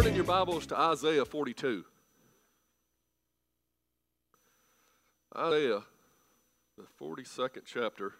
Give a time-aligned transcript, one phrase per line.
[0.00, 1.84] Turn in your Bibles to Isaiah 42.
[5.36, 5.82] Isaiah,
[6.78, 8.14] the 42nd chapter.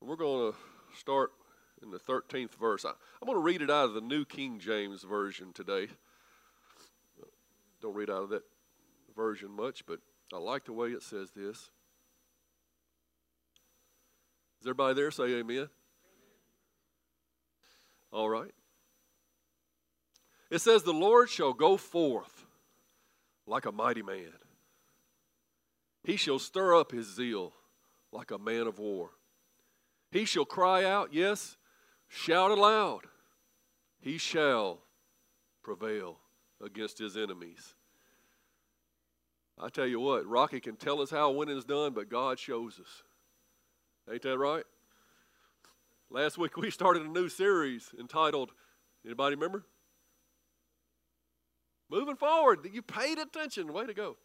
[0.00, 0.58] We're going to
[0.96, 1.32] start
[1.82, 2.84] in the 13th verse.
[2.84, 5.88] I, I'm going to read it out of the New King James Version today.
[7.82, 8.44] Don't read out of that
[9.16, 9.98] version much, but
[10.32, 11.56] I like the way it says this.
[14.60, 15.10] Is everybody there?
[15.10, 15.68] Say amen.
[18.12, 18.52] All right.
[20.50, 22.46] It says, The Lord shall go forth
[23.46, 24.32] like a mighty man.
[26.04, 27.52] He shall stir up his zeal
[28.12, 29.10] like a man of war.
[30.10, 31.56] He shall cry out, yes,
[32.08, 33.00] shout aloud.
[34.00, 34.78] He shall
[35.62, 36.18] prevail
[36.64, 37.74] against his enemies.
[39.60, 43.02] I tell you what, Rocky can tell us how winning's done, but God shows us.
[44.10, 44.64] Ain't that right?
[46.10, 48.52] Last week we started a new series entitled,
[49.04, 49.64] anybody remember?
[51.90, 52.68] Moving forward.
[52.70, 53.72] You paid attention.
[53.72, 54.16] Way to go.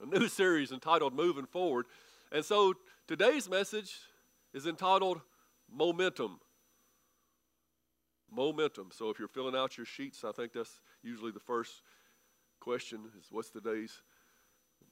[0.00, 1.86] A new series entitled Moving Forward.
[2.32, 2.74] And so
[3.06, 3.98] today's message
[4.54, 5.20] is entitled
[5.70, 6.40] Momentum.
[8.30, 8.90] Momentum.
[8.92, 11.82] So if you're filling out your sheets, I think that's usually the first
[12.60, 14.02] question is what's today's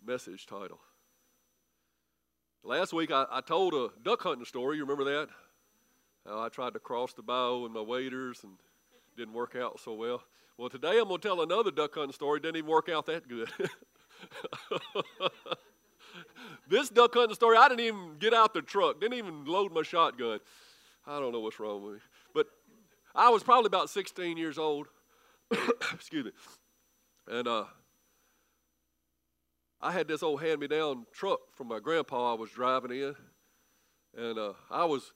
[0.05, 0.81] message title?
[2.63, 4.77] Last week I, I told a duck hunting story.
[4.77, 5.29] You remember that?
[6.27, 8.55] How I tried to cross the bow with my waders and
[9.17, 10.23] didn't work out so well.
[10.59, 12.41] Well, today I'm going to tell another duck hunting story.
[12.41, 13.51] Didn't even work out that good.
[16.69, 19.83] this duck hunting story, I didn't even get out the truck, didn't even load my
[19.83, 20.41] shotgun.
[21.07, 22.01] I don't know what's wrong with me.
[22.35, 22.47] But
[23.15, 24.87] I was probably about 16 years old.
[25.93, 26.33] Excuse me.
[27.29, 27.65] And uh,
[29.83, 33.15] I had this old hand me down truck from my grandpa I was driving in.
[34.17, 35.13] And uh, I was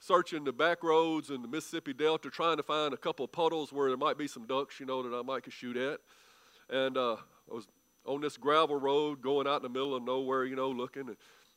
[0.00, 3.72] searching the back roads in the Mississippi Delta trying to find a couple of puddles
[3.72, 6.00] where there might be some ducks, you know, that I might could shoot at.
[6.70, 7.16] And uh,
[7.50, 7.68] I was
[8.06, 11.08] on this gravel road going out in the middle of nowhere, you know, looking.
[11.08, 11.16] And,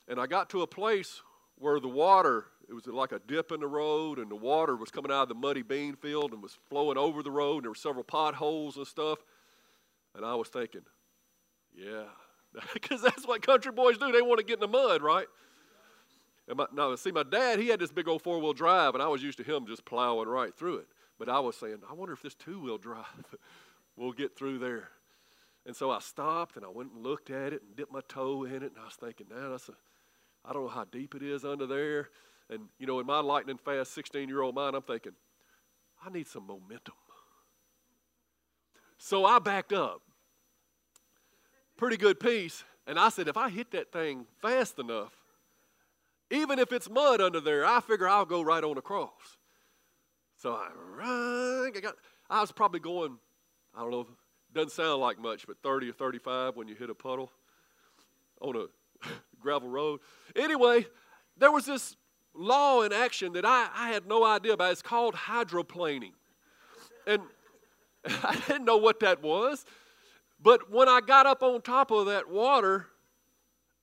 [0.10, 1.22] and I got to a place
[1.58, 4.92] where the water, it was like a dip in the road, and the water was
[4.92, 7.72] coming out of the muddy bean field and was flowing over the road, and there
[7.72, 9.20] were several potholes and stuff.
[10.16, 10.82] And I was thinking,
[11.74, 12.04] yeah,
[12.74, 14.12] because that's what country boys do.
[14.12, 15.28] They want to get in the mud, right?
[16.48, 19.04] And my, now, see, my dad, he had this big old four wheel drive, and
[19.04, 20.88] I was used to him just plowing right through it.
[21.18, 23.06] But I was saying, I wonder if this two wheel drive
[23.96, 24.90] will get through there.
[25.66, 28.44] And so I stopped and I went and looked at it and dipped my toe
[28.44, 29.74] in it, and I was thinking, man, that's a,
[30.44, 32.10] I don't know how deep it is under there.
[32.50, 35.14] And, you know, in my lightning fast 16 year old mind, I'm thinking,
[36.06, 36.96] I need some momentum.
[38.98, 40.02] So I backed up.
[41.78, 42.64] Pretty good piece.
[42.86, 45.14] And I said, if I hit that thing fast enough,
[46.34, 49.38] even if it's mud under there, I figure I'll go right on across.
[50.36, 51.72] So I run.
[51.76, 51.96] I, got,
[52.30, 53.18] I was probably going,
[53.76, 54.08] I don't know,
[54.54, 57.32] doesn't sound like much, but 30 or 35 when you hit a puddle
[58.42, 58.66] on a
[59.40, 60.00] gravel road.
[60.36, 60.88] Anyway,
[61.38, 61.96] there was this
[62.34, 64.72] law in action that I, I had no idea about.
[64.72, 66.14] It's called hydroplaning.
[67.06, 67.22] And
[68.06, 69.66] I didn't know what that was.
[70.42, 72.88] But when I got up on top of that water,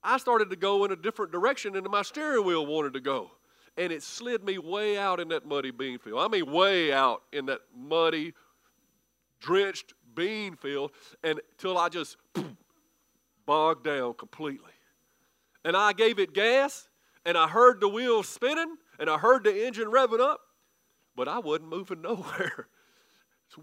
[0.03, 3.31] I started to go in a different direction than my steering wheel wanted to go.
[3.77, 6.21] And it slid me way out in that muddy bean field.
[6.21, 8.34] I mean, way out in that muddy,
[9.41, 10.91] drenched bean field
[11.22, 12.16] until I just
[13.47, 14.72] bogged down completely.
[15.65, 16.89] And I gave it gas,
[17.25, 20.41] and I heard the wheels spinning, and I heard the engine revving up,
[21.15, 22.69] but I wasn't moving nowhere.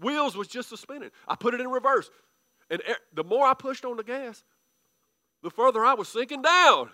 [0.00, 1.10] wheels was just a spinning.
[1.26, 2.10] I put it in reverse.
[2.70, 2.82] And
[3.14, 4.44] the more I pushed on the gas,
[5.42, 6.90] the further I was sinking down.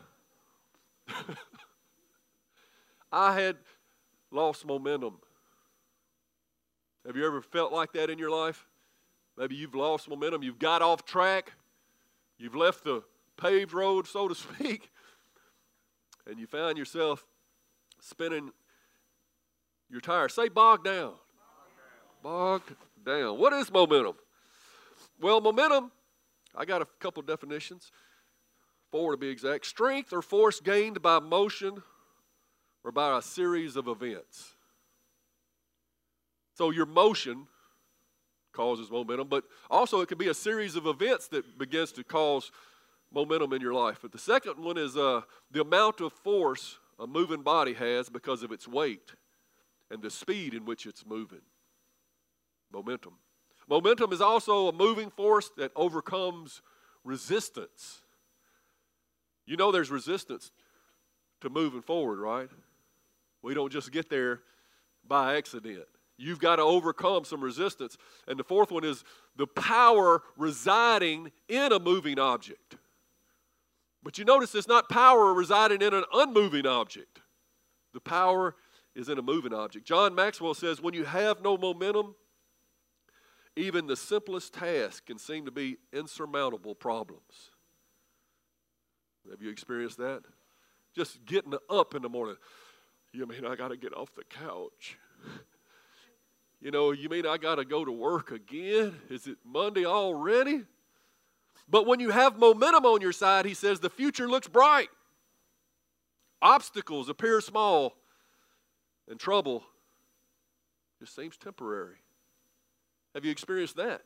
[3.12, 3.56] I had
[4.31, 5.19] lost momentum.
[7.06, 8.67] Have you ever felt like that in your life?
[9.37, 11.52] Maybe you've lost momentum, you've got off track,
[12.38, 13.02] you've left the
[13.37, 14.91] paved road, so to speak,
[16.26, 17.26] and you found yourself
[18.00, 18.52] spinning
[19.91, 20.35] your tires.
[20.35, 21.12] Say bogged down.
[22.23, 22.75] Bogged
[23.05, 23.38] down.
[23.38, 24.14] What is momentum?
[25.20, 25.93] Well, momentum,
[26.55, 27.91] I got a couple definitions,
[28.94, 29.67] four to be exact.
[29.67, 31.82] Strength or force gained by motion
[32.85, 34.55] or by a series of events.
[36.56, 37.49] So your motion
[38.52, 42.52] causes momentum, but also it can be a series of events that begins to cause
[43.12, 43.99] momentum in your life.
[44.00, 48.44] But the second one is uh, the amount of force a moving body has because
[48.44, 49.11] of its weight
[49.91, 51.43] and the speed in which it's moving.
[52.73, 53.14] Momentum.
[53.69, 56.62] Momentum is also a moving force that overcomes
[57.02, 58.04] resistance.
[59.46, 60.50] You know there's resistance
[61.41, 62.49] to moving forward, right?
[63.43, 64.41] We don't just get there
[65.06, 65.85] by accident.
[66.17, 67.99] You've got to overcome some resistance.
[68.26, 69.05] And the fourth one is
[69.37, 72.76] the power residing in a moving object.
[74.02, 77.20] But you notice it's not power residing in an unmoving object.
[77.93, 78.55] The power
[78.94, 79.87] is in a moving object.
[79.87, 82.14] John Maxwell says when you have no momentum,
[83.56, 87.50] even the simplest task can seem to be insurmountable problems.
[89.31, 90.23] Have you experienced that?
[90.94, 92.37] Just getting up in the morning.
[93.12, 94.99] You mean I got to get off the couch?
[96.61, 98.94] You know, you mean I got to go to work again?
[99.11, 100.62] Is it Monday already?
[101.69, 104.88] But when you have momentum on your side, he says the future looks bright.
[106.41, 107.94] Obstacles appear small,
[109.09, 109.65] and trouble
[110.99, 111.97] just seems temporary.
[113.15, 114.03] Have you experienced that?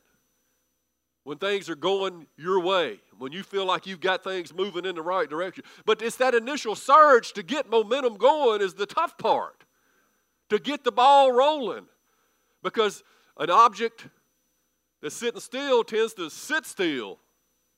[1.29, 4.95] When things are going your way, when you feel like you've got things moving in
[4.95, 5.63] the right direction.
[5.85, 9.63] But it's that initial surge to get momentum going is the tough part,
[10.49, 11.85] to get the ball rolling.
[12.63, 13.03] Because
[13.37, 14.07] an object
[15.03, 17.19] that's sitting still tends to sit still.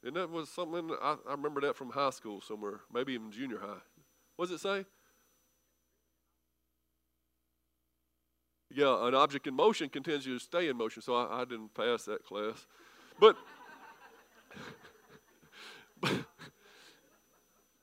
[0.01, 3.59] And that was something, I, I remember that from high school somewhere, maybe even junior
[3.59, 3.81] high.
[4.37, 4.85] What does it say?
[8.73, 11.01] Yeah, an object in motion continues to stay in motion.
[11.01, 12.65] So I, I didn't pass that class.
[13.21, 13.37] But,
[16.01, 16.11] but,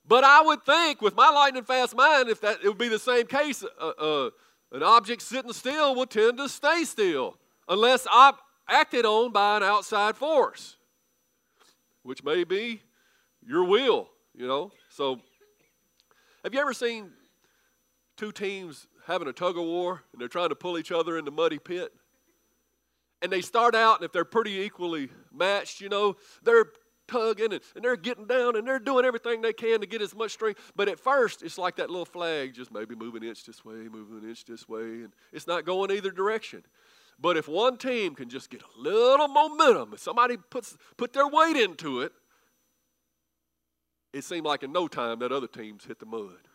[0.04, 2.98] but I would think with my lightning fast mind, if that it would be the
[2.98, 4.30] same case, uh, uh,
[4.72, 7.36] an object sitting still will tend to stay still
[7.68, 10.76] unless op- acted on by an outside force,
[12.02, 12.82] which may be
[13.46, 14.72] your will, you know.
[14.90, 15.20] So,
[16.42, 17.12] have you ever seen
[18.16, 21.24] two teams having a tug of war and they're trying to pull each other in
[21.24, 21.92] the muddy pit?
[23.20, 26.66] And they start out, and if they're pretty equally matched, you know, they're
[27.08, 30.14] tugging and, and they're getting down and they're doing everything they can to get as
[30.14, 30.60] much strength.
[30.76, 33.74] But at first, it's like that little flag, just maybe moving an inch this way,
[33.74, 36.62] moving an inch this way, and it's not going either direction.
[37.18, 41.26] But if one team can just get a little momentum, if somebody puts put their
[41.26, 42.12] weight into it,
[44.12, 46.46] it seemed like in no time that other teams hit the mud.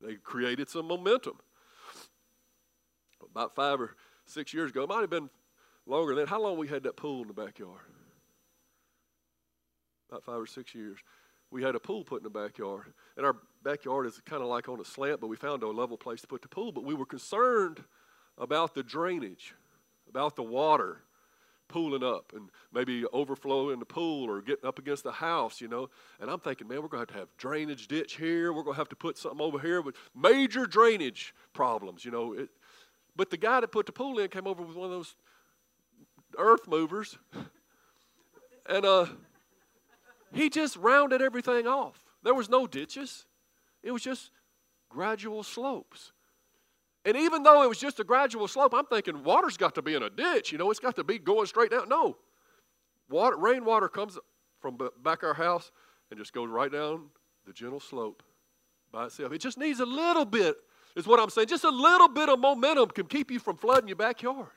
[0.00, 1.38] They created some momentum.
[3.36, 3.94] About five or
[4.24, 5.28] six years ago, it might have been
[5.84, 6.26] longer than.
[6.26, 7.82] How long we had that pool in the backyard?
[10.08, 10.96] About five or six years.
[11.50, 12.94] We had a pool put in the backyard.
[13.14, 15.98] And our backyard is kind of like on a slant, but we found a level
[15.98, 16.72] place to put the pool.
[16.72, 17.84] But we were concerned
[18.38, 19.54] about the drainage,
[20.08, 21.02] about the water
[21.68, 25.68] pooling up and maybe overflowing in the pool or getting up against the house, you
[25.68, 25.90] know.
[26.20, 28.54] And I'm thinking, man, we're going to have to have drainage ditch here.
[28.54, 32.32] We're going to have to put something over here with major drainage problems, you know.
[32.32, 32.48] It,
[33.16, 35.14] but the guy that put the pool in came over with one of those
[36.38, 37.16] earth movers,
[38.68, 39.06] and uh,
[40.32, 42.04] he just rounded everything off.
[42.22, 43.26] There was no ditches,
[43.82, 44.30] it was just
[44.88, 46.12] gradual slopes.
[47.04, 49.94] And even though it was just a gradual slope, I'm thinking water's got to be
[49.94, 50.50] in a ditch.
[50.50, 51.88] You know, it's got to be going straight down.
[51.88, 52.16] No,
[53.08, 54.18] water, rainwater comes
[54.60, 55.70] from back our house
[56.10, 57.06] and just goes right down
[57.46, 58.24] the gentle slope
[58.90, 59.32] by itself.
[59.32, 60.56] It just needs a little bit,
[60.96, 61.48] is what I'm saying.
[61.48, 64.48] Just a little bit of momentum can keep you from flooding your backyard.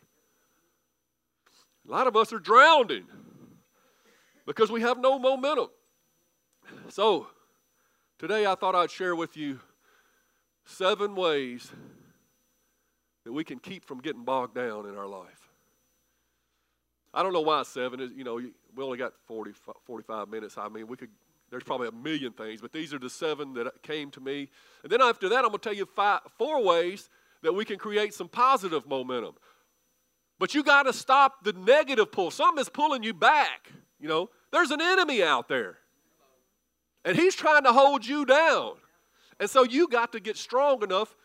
[1.88, 3.05] A lot of us are drowning
[4.46, 5.67] because we have no momentum.
[6.88, 7.27] So,
[8.17, 9.60] today I thought I'd share with you
[10.65, 11.72] seven ways
[13.25, 15.50] that we can keep from getting bogged down in our life.
[17.13, 18.36] I don't know why seven is, you know,
[18.75, 19.51] we only got 40,
[19.84, 20.58] 45 minutes.
[20.58, 21.10] I mean, we could,
[21.49, 24.49] there's probably a million things, but these are the seven that came to me.
[24.83, 27.09] And then after that, I'm going to tell you five, four ways
[27.41, 29.35] that we can create some positive momentum.
[30.37, 32.31] But you got to stop the negative pull.
[32.31, 33.71] Something is pulling you back.
[33.99, 35.77] You know, there's an enemy out there,
[37.03, 38.75] and he's trying to hold you down.
[39.39, 41.15] And so you got to get strong enough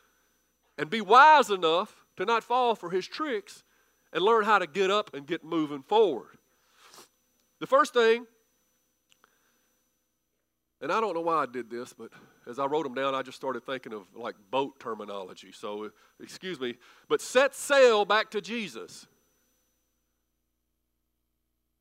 [0.78, 3.62] and be wise enough to not fall for his tricks
[4.12, 6.38] and learn how to get up and get moving forward.
[7.60, 8.26] The first thing,
[10.84, 12.10] and I don't know why I did this, but
[12.46, 15.50] as I wrote them down, I just started thinking of like boat terminology.
[15.50, 15.88] So, uh,
[16.20, 16.74] excuse me,
[17.08, 19.06] but set sail back to Jesus.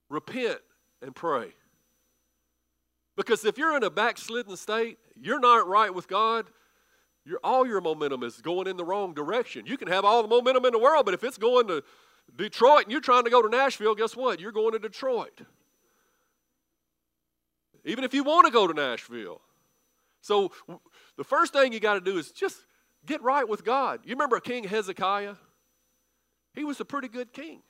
[0.09, 0.59] Repent
[1.01, 1.49] and pray.
[3.17, 6.45] Because if you're in a backslidden state, you're not right with God,
[7.25, 9.65] Your, all your momentum is going in the wrong direction.
[9.65, 11.83] You can have all the momentum in the world, but if it's going to
[12.37, 14.39] Detroit and you're trying to go to Nashville, guess what?
[14.39, 15.41] You're going to Detroit.
[17.85, 19.41] Even if you want to go to Nashville.
[20.21, 20.51] So
[21.17, 22.57] the first thing you got to do is just
[23.05, 24.01] get right with God.
[24.05, 25.35] You remember King Hezekiah?
[26.53, 27.61] He was a pretty good king.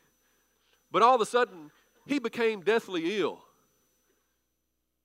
[0.92, 1.72] But all of a sudden,
[2.06, 3.40] he became deathly ill.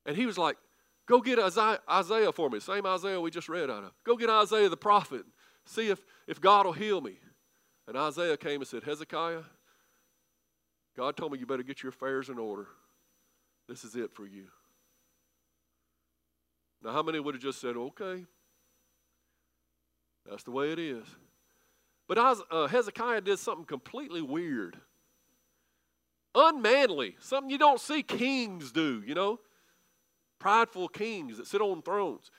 [0.05, 0.57] And he was like,
[1.09, 2.61] Go get Isaiah for me.
[2.61, 3.93] Same Isaiah we just read out of.
[4.05, 5.23] Go get Isaiah the prophet.
[5.65, 7.19] See if, if God will heal me.
[7.87, 9.41] And Isaiah came and said, Hezekiah,
[10.95, 12.67] God told me you better get your affairs in order.
[13.69, 14.49] This is it for you.
[16.83, 18.25] Now, how many would have just said, okay,
[20.29, 21.05] that's the way it is?
[22.07, 24.77] But uh, Hezekiah did something completely weird,
[26.35, 29.41] unmanly, something you don't see kings do, you know?
[30.39, 32.31] Prideful kings that sit on thrones.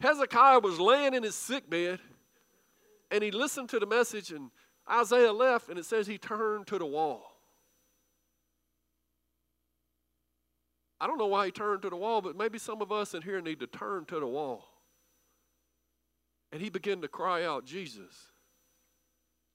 [0.00, 2.00] Hezekiah was laying in his sick bed
[3.10, 4.50] and he listened to the message, and
[4.90, 7.37] Isaiah left, and it says he turned to the wall.
[11.00, 13.22] I don't know why he turned to the wall, but maybe some of us in
[13.22, 14.64] here need to turn to the wall.
[16.50, 18.32] And he began to cry out, Jesus.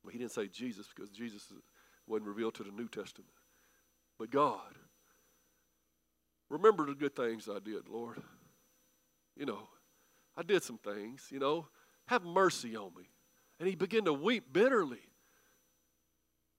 [0.04, 1.52] Well, he didn't say Jesus because Jesus
[2.08, 3.32] wasn't revealed to the New Testament.
[4.20, 4.78] But God,
[6.50, 8.22] remember the good things I did, Lord.
[9.36, 9.68] You know,
[10.38, 11.68] I did some things, you know.
[12.06, 13.10] Have mercy on me.
[13.60, 15.02] And he began to weep bitterly.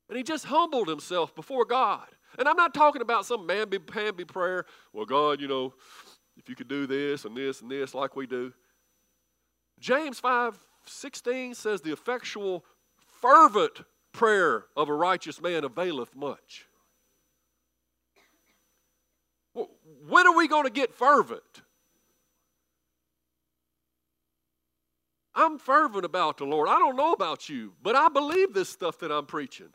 [0.09, 2.07] And he just humbled himself before God.
[2.38, 4.67] And I'm not talking about some mamby-pamby prayer.
[4.93, 5.75] Well, God, you know,
[6.37, 8.53] if you could do this and this and this like we do.
[9.79, 12.64] James 5 16 says, The effectual,
[13.21, 13.81] fervent
[14.12, 16.67] prayer of a righteous man availeth much.
[20.07, 21.62] When are we going to get fervent?
[25.35, 26.69] I'm fervent about the Lord.
[26.69, 29.71] I don't know about you, but I believe this stuff that I'm preaching.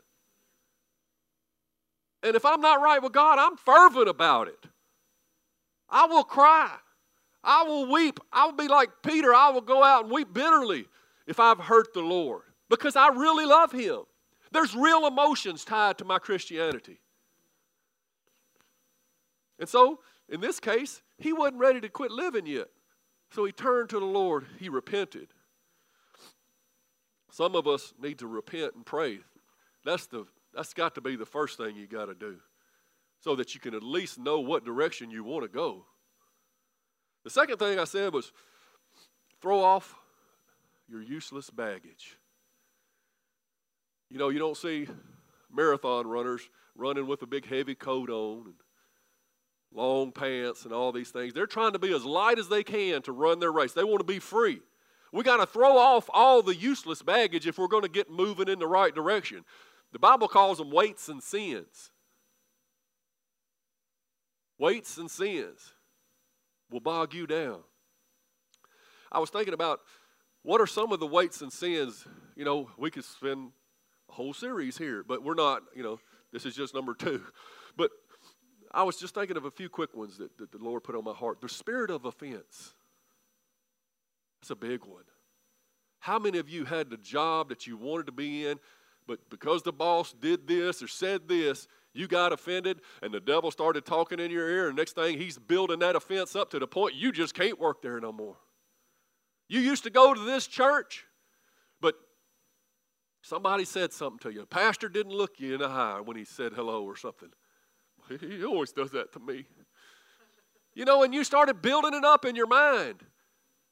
[2.22, 4.66] And if I'm not right with God, I'm fervent about it.
[5.88, 6.70] I will cry.
[7.42, 8.20] I will weep.
[8.32, 9.34] I will be like Peter.
[9.34, 10.86] I will go out and weep bitterly
[11.26, 14.00] if I've hurt the Lord because I really love Him.
[14.52, 17.00] There's real emotions tied to my Christianity.
[19.58, 22.68] And so, in this case, he wasn't ready to quit living yet.
[23.30, 24.46] So he turned to the Lord.
[24.58, 25.28] He repented.
[27.30, 29.20] Some of us need to repent and pray.
[29.84, 32.36] That's the that's got to be the first thing you got to do
[33.20, 35.84] so that you can at least know what direction you want to go.
[37.24, 38.32] The second thing I said was
[39.42, 39.94] throw off
[40.88, 42.16] your useless baggage.
[44.08, 44.88] You know, you don't see
[45.52, 48.54] marathon runners running with a big heavy coat on and
[49.72, 51.32] long pants and all these things.
[51.32, 53.72] They're trying to be as light as they can to run their race.
[53.72, 54.60] They want to be free.
[55.12, 58.48] We got to throw off all the useless baggage if we're going to get moving
[58.48, 59.44] in the right direction.
[59.92, 61.90] The Bible calls them weights and sins.
[64.58, 65.72] Weights and sins
[66.70, 67.60] will bog you down.
[69.10, 69.80] I was thinking about
[70.42, 72.06] what are some of the weights and sins.
[72.36, 73.52] You know, we could spend
[74.08, 75.98] a whole series here, but we're not, you know,
[76.32, 77.22] this is just number two.
[77.76, 77.92] But
[78.72, 81.04] I was just thinking of a few quick ones that, that the Lord put on
[81.04, 81.40] my heart.
[81.40, 82.74] The spirit of offense.
[84.40, 85.04] That's a big one.
[86.00, 88.58] How many of you had the job that you wanted to be in,
[89.10, 93.50] but because the boss did this or said this, you got offended and the devil
[93.50, 96.66] started talking in your ear, and next thing he's building that offense up to the
[96.68, 98.36] point you just can't work there no more.
[99.48, 101.06] You used to go to this church,
[101.80, 101.96] but
[103.20, 104.46] somebody said something to you.
[104.46, 107.30] pastor didn't look you in the eye when he said hello or something.
[108.20, 109.46] He always does that to me.
[110.72, 113.02] You know, and you started building it up in your mind.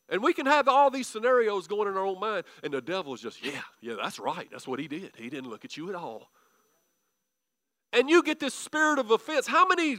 [0.08, 3.12] And we can have all these scenarios going in our own mind, and the devil
[3.14, 4.48] is just, yeah, yeah, that's right.
[4.50, 5.12] That's what he did.
[5.16, 6.30] He didn't look at you at all.
[7.92, 9.46] And you get this spirit of offense.
[9.46, 9.98] How many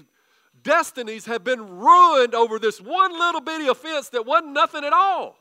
[0.64, 5.38] destinies have been ruined over this one little bitty offense that wasn't nothing at all?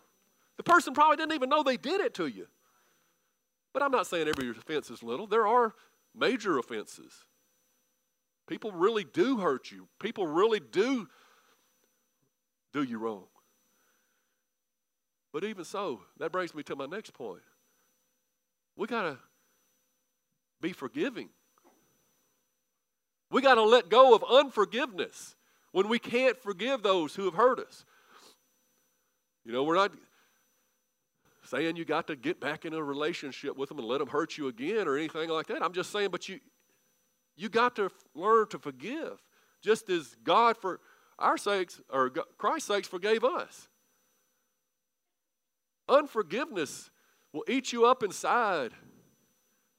[0.58, 2.46] The person probably didn't even know they did it to you.
[3.72, 5.74] But I'm not saying every offense is little, there are
[6.14, 7.12] major offenses.
[8.46, 11.08] People really do hurt you, people really do
[12.72, 13.24] do you wrong.
[15.32, 17.42] But even so, that brings me to my next point.
[18.76, 19.18] We got to
[20.60, 21.28] be forgiving.
[23.30, 25.36] We got to let go of unforgiveness
[25.72, 27.84] when we can't forgive those who have hurt us.
[29.44, 29.92] You know, we're not
[31.44, 34.36] saying you got to get back in a relationship with them and let them hurt
[34.36, 35.62] you again or anything like that.
[35.62, 36.40] I'm just saying, but you
[37.36, 39.22] you got to learn to forgive,
[39.62, 40.80] just as God for
[41.18, 43.68] our sakes or Christ's sakes forgave us.
[45.88, 46.90] Unforgiveness
[47.32, 48.72] will eat you up inside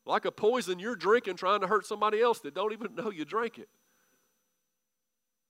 [0.05, 3.25] like a poison you're drinking trying to hurt somebody else that don't even know you
[3.25, 3.69] drank it.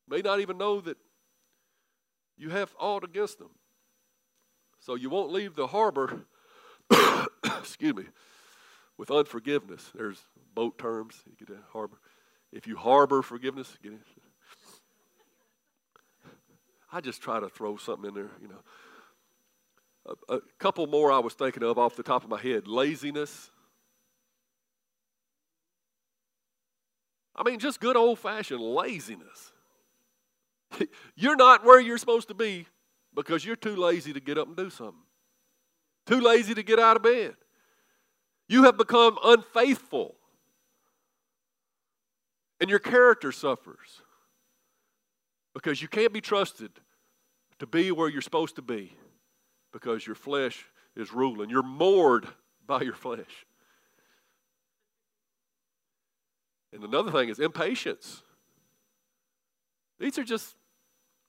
[0.07, 0.97] May not even know that
[2.37, 3.51] you have aught against them.
[4.79, 6.25] So you won't leave the harbor,
[7.43, 8.05] excuse me,
[8.97, 9.91] with unforgiveness.
[9.93, 10.19] There's
[10.55, 11.15] boat terms.
[11.25, 11.99] You get that harbor.
[12.51, 13.99] If you harbor forgiveness, get it.
[16.91, 18.61] I just try to throw something in there, you know.
[20.09, 23.51] A, a couple more I was thinking of off the top of my head laziness.
[27.35, 29.51] I mean, just good old fashioned laziness.
[31.15, 32.65] you're not where you're supposed to be
[33.15, 35.01] because you're too lazy to get up and do something,
[36.05, 37.35] too lazy to get out of bed.
[38.47, 40.15] You have become unfaithful,
[42.59, 44.01] and your character suffers
[45.53, 46.71] because you can't be trusted
[47.59, 48.95] to be where you're supposed to be
[49.71, 51.49] because your flesh is ruling.
[51.49, 52.27] You're moored
[52.65, 53.45] by your flesh.
[56.73, 58.21] And another thing is impatience.
[59.99, 60.55] These are just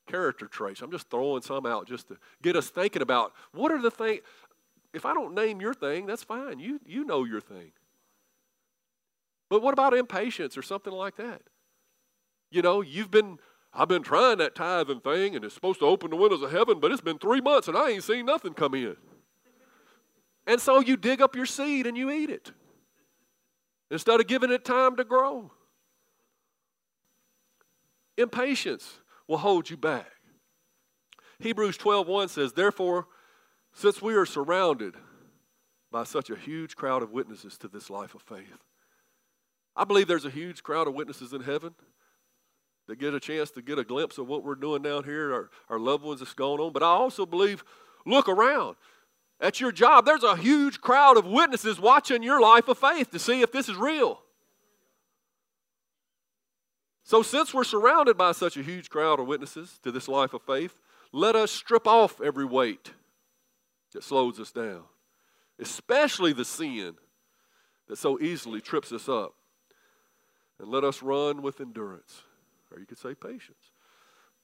[0.07, 0.83] character traits.
[0.83, 4.21] I'm just throwing some out just to get us thinking about what are the things.
[4.93, 6.59] If I don't name your thing, that's fine.
[6.59, 7.73] You, you know your thing.
[9.49, 11.43] But what about impatience or something like that?
[12.51, 13.39] You know, you've been,
[13.73, 16.81] I've been trying that tithing thing and it's supposed to open the windows of heaven,
[16.81, 18.97] but it's been three months and I ain't seen nothing come in.
[20.47, 22.51] And so you dig up your seed and you eat it
[23.91, 25.53] instead of giving it time to grow.
[28.17, 28.99] Impatience
[29.29, 30.11] will hold you back.
[31.39, 33.09] Hebrews 12:1 says, "Therefore,
[33.73, 34.97] since we are surrounded
[35.91, 38.65] by such a huge crowd of witnesses to this life of faith,
[39.77, 41.75] I believe there's a huge crowd of witnesses in heaven
[42.91, 45.51] that get a chance to get a glimpse of what we're doing down here, our,
[45.69, 46.73] our loved ones that's going on.
[46.73, 47.63] But I also believe,
[48.05, 48.75] look around.
[49.41, 53.21] At your job, there's a huge crowd of witnesses watching your life of faith to
[53.21, 54.21] see if this is real.
[57.05, 60.43] So, since we're surrounded by such a huge crowd of witnesses to this life of
[60.43, 60.77] faith,
[61.13, 62.91] let us strip off every weight
[63.93, 64.83] that slows us down,
[65.61, 66.95] especially the sin
[67.87, 69.35] that so easily trips us up.
[70.59, 72.23] And let us run with endurance,
[72.73, 73.73] or you could say patience,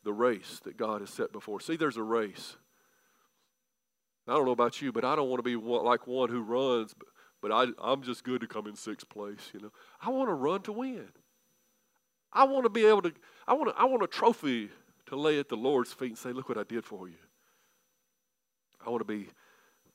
[0.05, 1.61] the race that God has set before.
[1.61, 2.57] See, there's a race.
[4.29, 6.95] I don't know about you, but I don't want to be like one who runs,
[7.41, 9.51] but, I, I'm just good to come in sixth place.
[9.55, 11.07] You know, I want to run to win.
[12.33, 13.13] I want to be able to.
[13.47, 13.73] I want.
[13.79, 14.71] I want a trophy
[15.07, 17.15] to lay at the Lord's feet and say, "Look what I did for you."
[18.85, 19.29] I want to be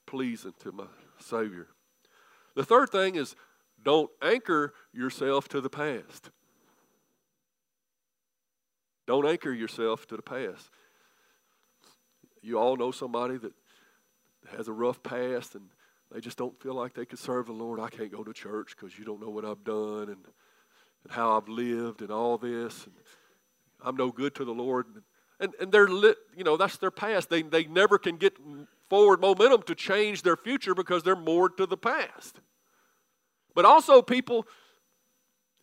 [0.06, 0.86] pleasing to my
[1.20, 1.67] Savior.
[2.56, 3.36] The third thing is
[3.84, 6.32] don't anchor yourself to the past.
[9.12, 10.69] Don't anchor yourself to the past.
[12.41, 13.52] You all know somebody that
[14.56, 15.65] has a rough past and
[16.13, 17.82] they just don't feel like they could serve the Lord.
[17.82, 20.26] I can't go to church because you don't know what I've done and,
[21.04, 22.86] and how I've lived and all this.
[22.86, 22.93] And
[23.84, 24.86] I'm no good to the Lord.
[25.41, 27.30] And, and, they're lit, you know, that's their past.
[27.30, 28.38] They, they never can get
[28.89, 32.39] forward momentum to change their future because they're moored to the past.
[33.56, 34.47] But also, people,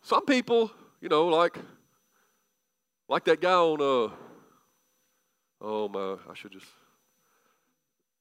[0.03, 1.57] some people, you know, like,
[3.09, 4.15] like that guy on, uh,
[5.61, 6.67] oh my, I should just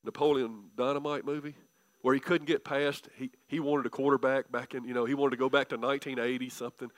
[0.03, 1.55] Napoleon Dynamite movie
[2.01, 3.09] where he couldn't get past.
[3.15, 5.75] He, he wanted a quarterback back in, you know, he wanted to go back to
[5.75, 6.91] 1980 something.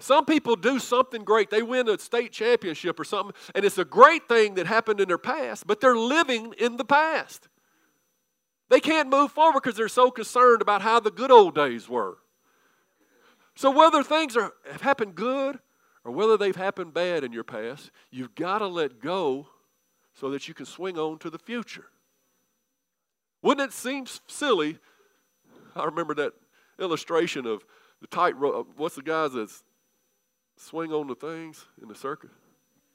[0.00, 1.50] Some people do something great.
[1.50, 5.08] They win a state championship or something, and it's a great thing that happened in
[5.08, 7.48] their past, but they're living in the past.
[8.70, 12.16] They can't move forward because they're so concerned about how the good old days were.
[13.56, 15.58] So, whether things are, have happened good
[16.10, 19.46] or whether they've happened bad in your past, you've got to let go
[20.12, 21.84] so that you can swing on to the future.
[23.42, 24.78] Wouldn't it seem silly?
[25.76, 26.32] I remember that
[26.80, 27.64] illustration of
[28.00, 28.54] the tightrope.
[28.56, 29.50] Uh, what's the guys that
[30.56, 32.30] swing on the things in the circus?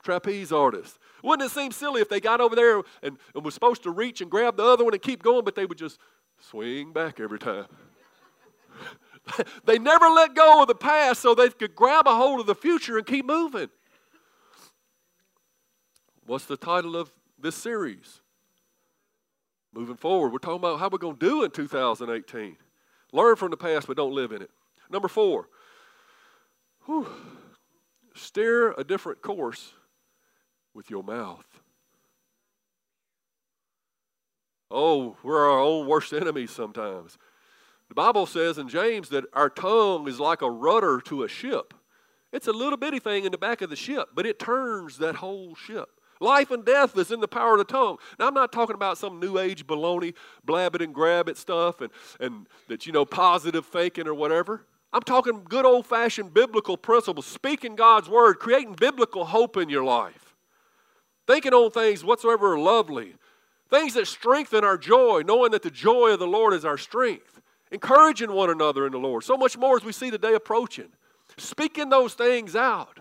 [0.04, 1.00] Trapeze artists.
[1.24, 4.20] Wouldn't it seem silly if they got over there and, and was supposed to reach
[4.20, 6.00] and grab the other one and keep going, but they would just
[6.42, 7.68] swing back every time?
[9.66, 12.56] they never let go of the past so they could grab a hold of the
[12.56, 13.70] future and keep moving.
[16.26, 18.22] What's the title of this series?
[19.74, 22.58] Moving forward, we're talking about how we're going to do in 2018.
[23.12, 24.50] Learn from the past, but don't live in it.
[24.90, 25.50] Number four,
[26.86, 27.08] whew,
[28.14, 29.74] steer a different course
[30.74, 31.46] with your mouth.
[34.72, 37.18] Oh, we're our own worst enemies sometimes.
[37.90, 41.74] The Bible says in James that our tongue is like a rudder to a ship.
[42.32, 45.16] It's a little bitty thing in the back of the ship, but it turns that
[45.16, 45.90] whole ship.
[46.20, 47.98] Life and death is in the power of the tongue.
[48.18, 51.82] Now, I'm not talking about some new age baloney, blab it and grab it stuff
[51.82, 54.66] and, and that, you know, positive thinking or whatever.
[54.94, 59.84] I'm talking good old fashioned biblical principles, speaking God's word, creating biblical hope in your
[59.84, 60.36] life,
[61.28, 63.16] thinking on things whatsoever are lovely,
[63.70, 67.42] things that strengthen our joy, knowing that the joy of the Lord is our strength,
[67.76, 69.24] encouraging one another in the Lord.
[69.24, 70.90] So much more as we see the day approaching,
[71.38, 73.00] speaking those things out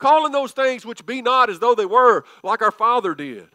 [0.00, 3.48] calling those things which be not as though they were, like our Father did.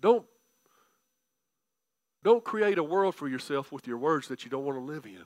[0.00, 0.24] Don't,
[2.24, 5.04] don't create a world for yourself with your words that you don't want to live
[5.04, 5.24] in.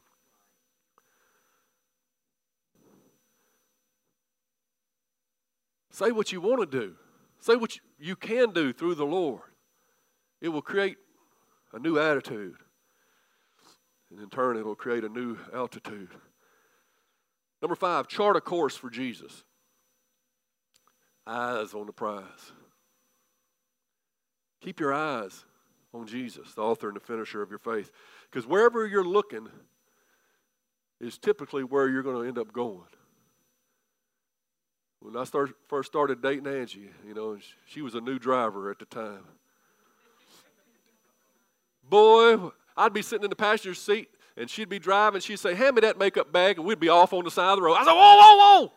[5.91, 6.95] Say what you want to do.
[7.39, 9.41] Say what you can do through the Lord.
[10.41, 10.97] It will create
[11.73, 12.57] a new attitude.
[14.11, 16.11] And in turn, it will create a new altitude.
[17.61, 19.45] Number five, chart a course for Jesus.
[21.27, 22.53] Eyes on the prize.
[24.61, 25.45] Keep your eyes
[25.93, 27.91] on Jesus, the author and the finisher of your faith.
[28.31, 29.49] Because wherever you're looking
[31.01, 32.81] is typically where you're going to end up going.
[35.01, 38.79] When I start, first started dating Angie, you know, she was a new driver at
[38.79, 39.25] the time.
[41.89, 45.21] Boy, I'd be sitting in the passenger seat and she'd be driving.
[45.21, 47.57] She'd say, Hand me that makeup bag, and we'd be off on the side of
[47.57, 47.75] the road.
[47.75, 48.73] I said, Whoa, whoa, whoa.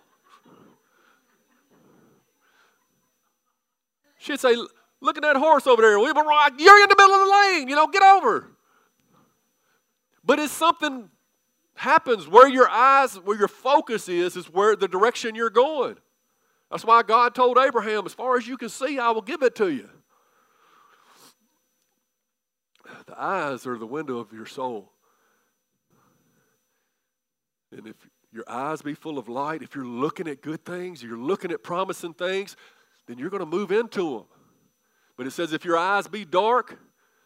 [4.19, 4.55] She'd say,
[5.01, 5.99] Look at that horse over there.
[5.99, 7.67] We'd be like, You're in the middle of the lane.
[7.69, 8.51] You know, get over.
[10.23, 11.09] But it's something
[11.75, 15.95] happens where your eyes, where your focus is, is where the direction you're going.
[16.69, 19.55] That's why God told Abraham, as far as you can see, I will give it
[19.55, 19.89] to you.
[23.09, 24.91] The eyes are the window of your soul.
[27.75, 27.95] And if
[28.31, 31.63] your eyes be full of light, if you're looking at good things, you're looking at
[31.63, 32.55] promising things,
[33.07, 34.25] then you're going to move into them.
[35.17, 36.79] But it says if your eyes be dark,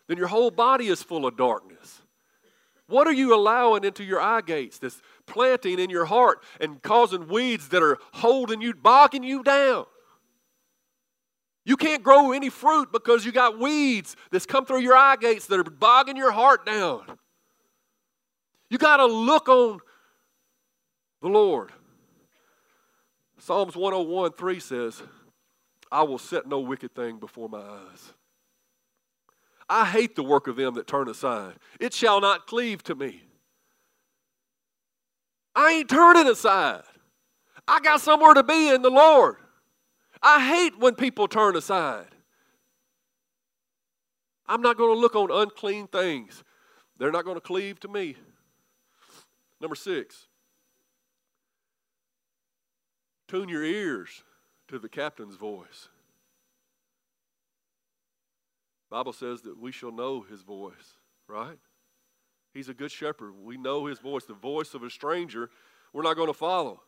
[0.08, 2.02] then your whole body is full of darkness.
[2.88, 7.28] What are you allowing into your eye gates that's planting in your heart and causing
[7.28, 9.86] weeds that are holding you, bogging you down?
[11.66, 15.48] You can't grow any fruit because you got weeds that's come through your eye gates
[15.48, 17.04] that are bogging your heart down.
[18.70, 19.80] You got to look on
[21.22, 21.72] the Lord.
[23.38, 25.02] Psalms 101 3 says,
[25.92, 28.14] I will set no wicked thing before my eyes.
[29.70, 31.54] I hate the work of them that turn aside.
[31.80, 33.24] It shall not cleave to me.
[35.56, 36.84] I ain't turning aside.
[37.68, 39.38] I got somewhere to be in the Lord.
[40.24, 42.08] I hate when people turn aside.
[44.48, 46.44] I'm not going to look on unclean things.
[46.98, 48.16] They're not going to cleave to me.
[49.60, 50.28] Number six,
[53.34, 54.24] Tune your ears
[54.68, 55.90] to the captain's voice.
[58.92, 61.58] Bible says that we shall know his voice, right?
[62.54, 63.34] He's a good shepherd.
[63.44, 64.26] We know his voice.
[64.26, 65.50] The voice of a stranger,
[65.94, 66.82] we're not going to follow.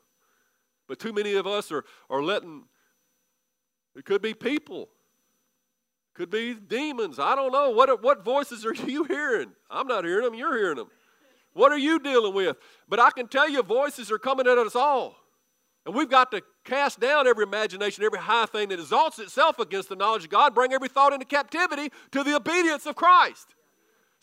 [0.87, 2.65] But too many of us are, are letting,
[3.95, 7.19] it could be people, It could be demons.
[7.19, 7.69] I don't know.
[7.69, 9.51] What, what voices are you hearing?
[9.69, 10.33] I'm not hearing them.
[10.33, 10.89] You're hearing them.
[11.53, 12.57] What are you dealing with?
[12.89, 15.15] But I can tell you, voices are coming at us all.
[15.85, 19.87] And we've got to cast down every imagination, every high thing that exalts itself against
[19.87, 23.53] the knowledge of God, bring every thought into captivity to the obedience of Christ.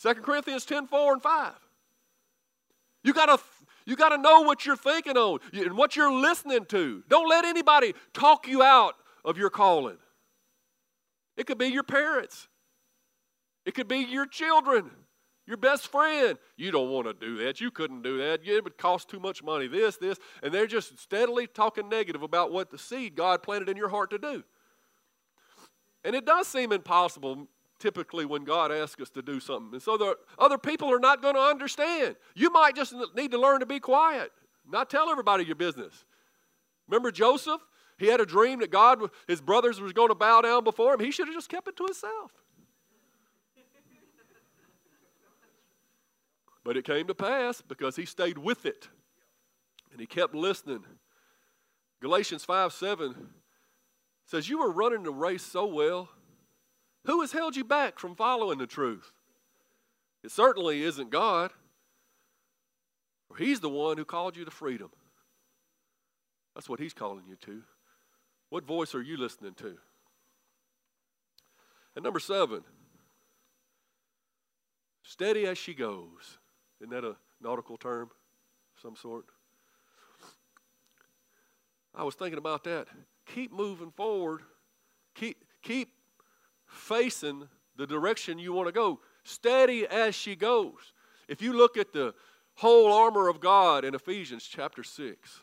[0.03, 1.53] 2 Corinthians 10 4 and 5.
[3.05, 3.43] You got to
[3.85, 7.03] you got to know what you're thinking on and what you're listening to.
[7.09, 9.99] Don't let anybody talk you out of your calling.
[11.37, 12.49] It could be your parents,
[13.65, 14.91] it could be your children,
[15.47, 16.39] your best friend.
[16.57, 17.61] You don't want to do that.
[17.61, 18.41] You couldn't do that.
[18.45, 19.67] It would cost too much money.
[19.67, 20.19] This, this.
[20.43, 24.11] And they're just steadily talking negative about what the seed God planted in your heart
[24.11, 24.45] to do.
[26.05, 29.75] And it does seem impossible typically when God asks us to do something.
[29.75, 32.17] And so the other people are not going to understand.
[32.35, 34.31] You might just need to learn to be quiet,
[34.69, 36.05] not tell everybody your business.
[36.89, 37.61] Remember Joseph?
[38.03, 40.99] He had a dream that God, his brothers was going to bow down before him.
[40.99, 42.33] He should have just kept it to himself.
[46.65, 48.89] But it came to pass because he stayed with it
[49.93, 50.85] and he kept listening.
[52.01, 53.15] Galatians 5 7
[54.27, 56.09] says, You were running the race so well.
[57.07, 59.13] Who has held you back from following the truth?
[60.25, 61.53] It certainly isn't God.
[63.29, 64.91] For he's the one who called you to freedom.
[66.57, 67.63] That's what he's calling you to.
[68.53, 69.79] What voice are you listening to?
[71.97, 72.63] And number seven,
[75.03, 76.37] steady as she goes.
[76.79, 78.11] Isn't that a nautical term
[78.83, 79.25] some sort?
[81.95, 82.89] I was thinking about that.
[83.25, 84.43] Keep moving forward.
[85.15, 85.89] Keep keep
[86.67, 89.01] facing the direction you want to go.
[89.25, 90.93] Steady as she goes.
[91.27, 92.13] If you look at the
[92.57, 95.41] whole armor of God in Ephesians chapter 6,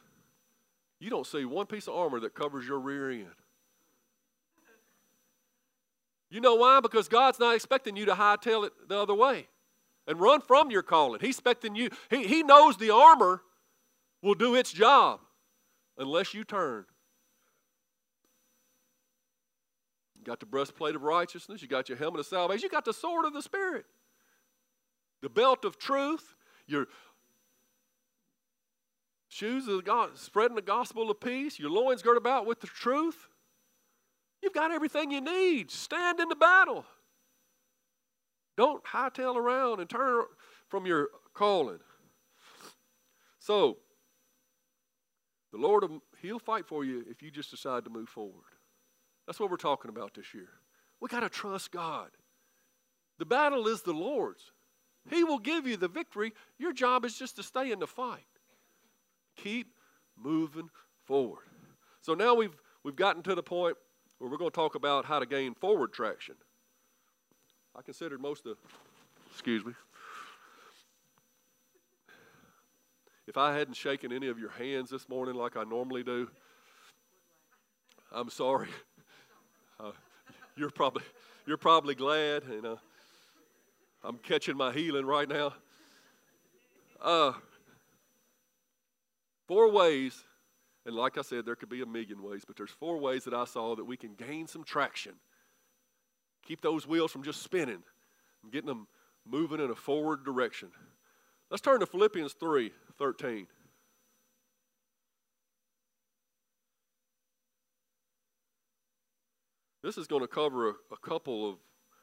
[0.99, 3.27] you don't see one piece of armor that covers your rear end.
[6.29, 6.79] You know why?
[6.79, 9.47] Because God's not expecting you to hightail it the other way
[10.05, 11.21] and run from your calling.
[11.21, 13.41] He's expecting you, he, he knows the armor
[14.21, 15.21] will do its job
[15.97, 16.85] unless you turn.
[20.17, 22.93] You got the breastplate of righteousness, you got your helmet of salvation, you got the
[22.93, 23.85] sword of the Spirit,
[25.21, 26.35] the belt of truth,
[26.67, 26.87] your
[29.29, 33.27] shoes of God, spreading the gospel of peace, your loins girt about with the truth.
[34.41, 35.71] You've got everything you need.
[35.71, 36.85] Stand in the battle.
[38.57, 40.23] Don't hightail around and turn
[40.67, 41.79] from your calling.
[43.39, 43.77] So,
[45.51, 45.85] the Lord,
[46.21, 48.43] He'll fight for you if you just decide to move forward.
[49.25, 50.49] That's what we're talking about this year.
[50.99, 52.09] We got to trust God.
[53.19, 54.51] The battle is the Lord's.
[55.09, 56.33] He will give you the victory.
[56.57, 58.25] Your job is just to stay in the fight.
[59.43, 59.73] Keep
[60.17, 60.69] moving
[61.05, 61.43] forward.
[62.01, 63.77] So now we've, we've gotten to the point
[64.17, 66.35] where we're going to talk about how to gain forward traction.
[67.75, 68.57] I considered most of,
[69.31, 69.73] excuse me,
[73.27, 76.29] if I hadn't shaken any of your hands this morning like I normally do,
[78.11, 78.69] I'm sorry.
[79.81, 79.93] Uh,
[80.57, 81.03] you're probably
[81.47, 82.77] you're probably glad, you know.
[84.03, 85.53] I'm catching my healing right now.
[87.01, 87.31] Uh,
[89.49, 90.23] four ways
[90.85, 93.33] and like I said, there could be a million ways, but there's four ways that
[93.33, 95.13] I saw that we can gain some traction.
[96.45, 97.83] Keep those wheels from just spinning
[98.43, 98.87] and getting them
[99.23, 100.69] moving in a forward direction.
[101.51, 103.47] Let's turn to Philippians 3 13.
[109.83, 111.57] This is going to cover a, a couple of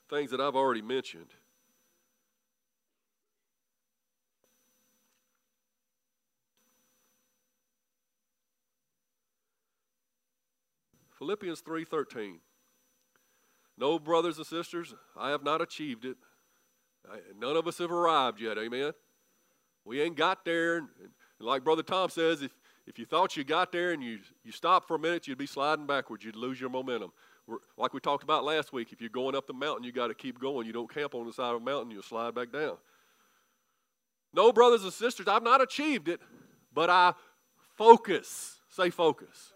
[0.09, 1.31] things that I've already mentioned.
[11.19, 12.41] Philippians 3:13.
[13.79, 16.17] No, brothers and sisters, I have not achieved it.
[17.11, 18.93] I, none of us have arrived yet, amen.
[19.85, 20.79] We ain't got there.
[20.79, 22.53] And, and like Brother Tom says, if,
[22.87, 25.47] if you thought you got there and you, you stopped for a minute, you'd be
[25.47, 26.25] sliding backwards.
[26.25, 27.13] You'd lose your momentum.
[27.47, 30.09] We're, like we talked about last week, if you're going up the mountain, you got
[30.09, 30.67] to keep going.
[30.67, 32.77] You don't camp on the side of a mountain, you'll slide back down.
[34.33, 36.21] No, brothers and sisters, I've not achieved it,
[36.75, 37.15] but I
[37.77, 38.61] focus.
[38.69, 39.53] Say focus.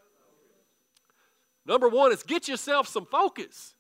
[1.66, 3.74] Number one is get yourself some focus.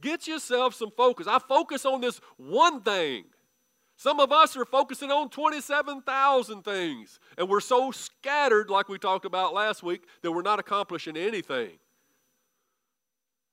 [0.00, 1.26] Get yourself some focus.
[1.28, 3.24] I focus on this one thing.
[3.96, 9.24] Some of us are focusing on 27,000 things, and we're so scattered, like we talked
[9.24, 11.78] about last week, that we're not accomplishing anything.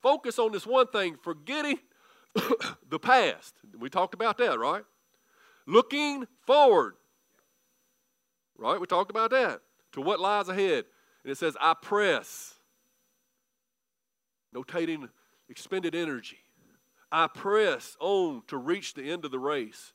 [0.02, 1.78] Focus on this one thing, forgetting
[2.88, 3.54] the past.
[3.78, 4.82] We talked about that, right?
[5.66, 6.94] Looking forward.
[8.58, 8.80] Right?
[8.80, 9.60] We talked about that
[9.92, 10.84] to what lies ahead.
[11.24, 12.54] And it says, I press,
[14.54, 15.08] notating
[15.48, 16.38] expended energy.
[17.12, 19.92] I press on to reach the end of the race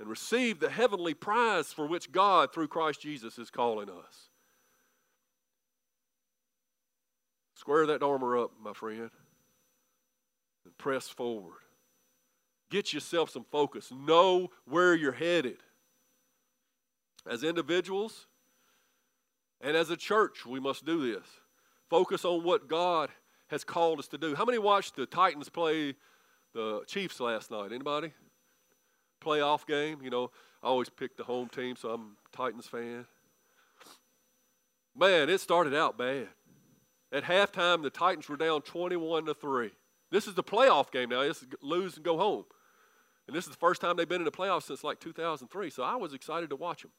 [0.00, 4.28] and receive the heavenly prize for which God, through Christ Jesus, is calling us.
[7.54, 9.10] Square that armor up, my friend,
[10.64, 11.60] and press forward.
[12.70, 13.92] Get yourself some focus.
[13.92, 15.58] Know where you're headed.
[17.30, 18.26] As individuals,
[19.62, 21.26] and as a church, we must do this.
[21.88, 23.10] Focus on what God
[23.48, 24.34] has called us to do.
[24.34, 25.94] How many watched the Titans play
[26.54, 27.70] the Chiefs last night?
[27.72, 28.12] Anybody?
[29.22, 29.98] Playoff game.
[30.02, 30.30] You know,
[30.62, 33.06] I always pick the home team, so I'm a Titans fan.
[34.96, 36.28] Man, it started out bad.
[37.12, 39.70] At halftime, the Titans were down 21 to 3.
[40.10, 41.20] This is the playoff game now.
[41.20, 42.44] Is lose and go home.
[43.26, 45.70] And this is the first time they've been in the playoffs since like 2003.
[45.70, 46.90] So I was excited to watch them.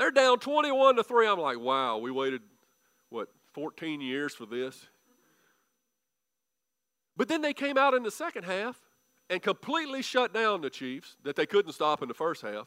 [0.00, 1.28] They're down 21 to 3.
[1.28, 2.40] I'm like, wow, we waited,
[3.10, 4.86] what, 14 years for this?
[7.18, 8.80] But then they came out in the second half
[9.28, 12.66] and completely shut down the Chiefs that they couldn't stop in the first half.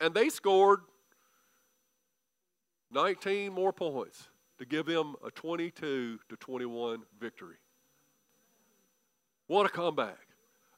[0.00, 0.82] And they scored
[2.92, 7.56] 19 more points to give them a 22 to 21 victory.
[9.48, 10.28] What a comeback.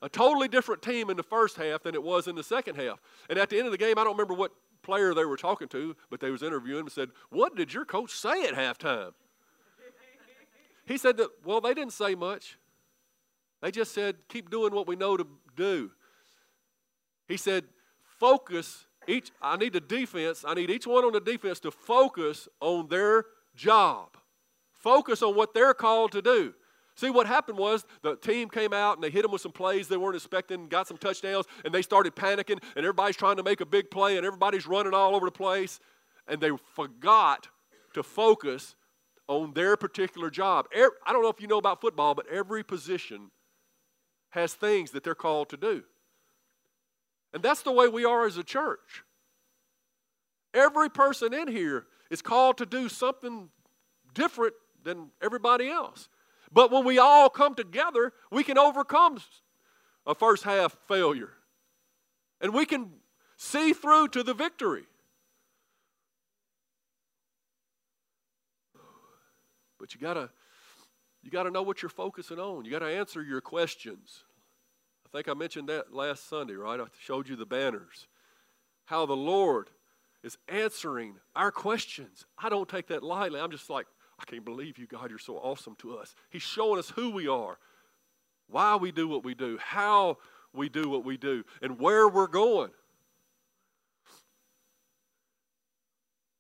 [0.01, 3.03] A totally different team in the first half than it was in the second half.
[3.29, 4.53] And at the end of the game, I don't remember what
[4.83, 8.13] player they were talking to, but they was interviewing him said, What did your coach
[8.13, 9.13] say at halftime?
[10.85, 12.59] He said that, well, they didn't say much.
[13.61, 15.93] They just said, keep doing what we know to do.
[17.29, 17.65] He said,
[18.19, 22.49] focus each I need the defense, I need each one on the defense to focus
[22.61, 24.17] on their job.
[24.73, 26.55] Focus on what they're called to do.
[27.03, 29.89] See, what happened was the team came out and they hit them with some plays
[29.89, 33.61] they weren't expecting, got some touchdowns, and they started panicking, and everybody's trying to make
[33.61, 35.81] a big play, and everybody's running all over the place,
[36.29, 37.49] and they forgot
[37.95, 38.77] to focus
[39.27, 40.69] on their particular job.
[40.73, 43.33] I don't know if you know about football, but every position
[44.31, 45.83] has things that they're called to do.
[47.35, 49.03] And that's the way we are as a church.
[50.55, 53.49] Every person in here is called to do something
[54.15, 56.09] different than everybody else.
[56.53, 59.19] But when we all come together, we can overcome
[60.07, 61.31] a first half failure.
[62.41, 62.91] And we can
[63.37, 64.85] see through to the victory.
[69.79, 70.31] But you gotta
[71.23, 72.65] you gotta know what you're focusing on.
[72.65, 74.25] You gotta answer your questions.
[75.07, 76.81] I think I mentioned that last Sunday, right?
[76.81, 78.07] I showed you the banners.
[78.87, 79.71] How the Lord
[80.23, 82.27] is answering our questions.
[82.39, 83.41] I don't take that lightly.
[83.41, 83.87] I'm just like,
[84.23, 86.15] I can't believe you, God, you're so awesome to us.
[86.31, 87.59] He's showing us who we are,
[88.49, 90.19] why we do what we do, how
[90.53, 92.71] we do what we do, and where we're going.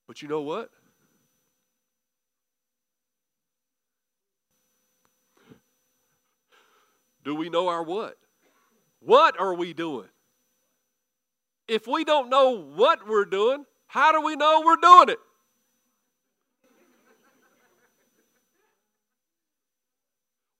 [0.07, 0.71] But you know what?
[7.25, 8.16] Do we know our what?
[9.01, 10.09] What are we doing?
[11.66, 15.18] If we don't know what we're doing, how do we know we're doing it?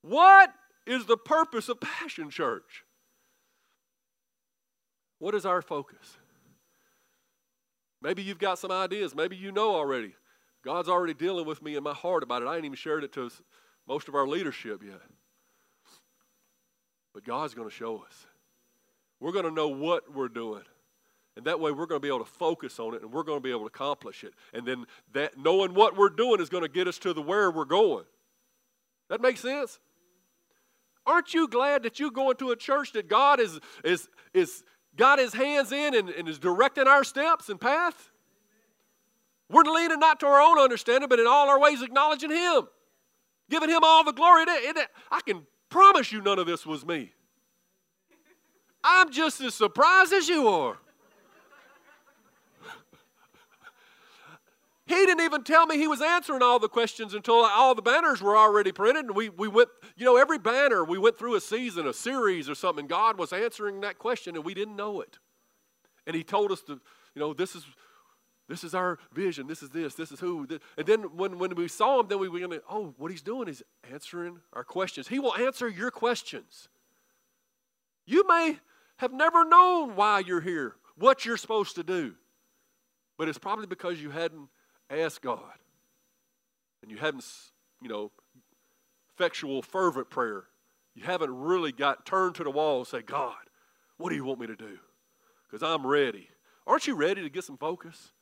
[0.03, 0.53] What
[0.87, 2.85] is the purpose of Passion Church?
[5.19, 6.19] What is our focus?
[8.03, 9.15] Maybe you've got some ideas.
[9.15, 10.15] Maybe you know already.
[10.65, 12.47] God's already dealing with me in my heart about it.
[12.47, 13.31] I ain't even shared it to
[13.87, 15.01] most of our leadership yet.
[17.15, 18.27] But God's going to show us.
[19.21, 20.63] We're going to know what we're doing.
[21.37, 23.39] And that way we're going to be able to focus on it and we're going
[23.39, 24.35] to be able to accomplish it.
[24.53, 27.51] And then that knowing what we're doing is going to get us to the where
[27.51, 28.05] we're going.
[29.09, 29.79] That makes sense?
[31.07, 34.63] Aren't you glad that you go into a church that God is, is, is
[34.97, 38.11] got his hands in and, and is directing our steps and path?
[39.51, 42.69] We're leaning not to our own understanding, but in all our ways acknowledging him,
[43.51, 44.45] giving him all the glory.
[44.47, 47.13] I can promise you none of this was me.
[48.85, 50.79] I'm just as surprised as you are.
[54.93, 58.21] He didn't even tell me he was answering all the questions until all the banners
[58.21, 59.07] were already printed.
[59.07, 62.47] And we, we went, you know, every banner, we went through a season, a series
[62.47, 62.87] or something.
[62.87, 65.19] God was answering that question and we didn't know it.
[66.07, 66.73] And he told us to,
[67.15, 67.65] you know, this is
[68.49, 69.47] this is our vision.
[69.47, 69.95] This is this.
[69.95, 70.47] This is who.
[70.77, 73.23] And then when, when we saw him, then we were going to, oh, what he's
[73.23, 75.09] doing is answering our questions.
[75.09, 76.69] He will answer your questions.
[78.05, 78.59] You may
[78.97, 82.15] have never known why you're here, what you're supposed to do,
[83.17, 84.51] but it's probably because you hadn't
[84.99, 85.41] ask God.
[86.83, 87.25] And you haven't,
[87.81, 88.11] you know,
[89.15, 90.45] effectual, fervent prayer.
[90.95, 93.35] You haven't really got turned to the wall and say, God,
[93.97, 94.79] what do you want me to do?
[95.51, 96.29] Because I'm ready.
[96.67, 98.13] Aren't you ready to get some focus?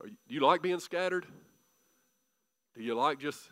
[0.00, 1.26] Are you, do you like being scattered?
[2.76, 3.50] Do you like just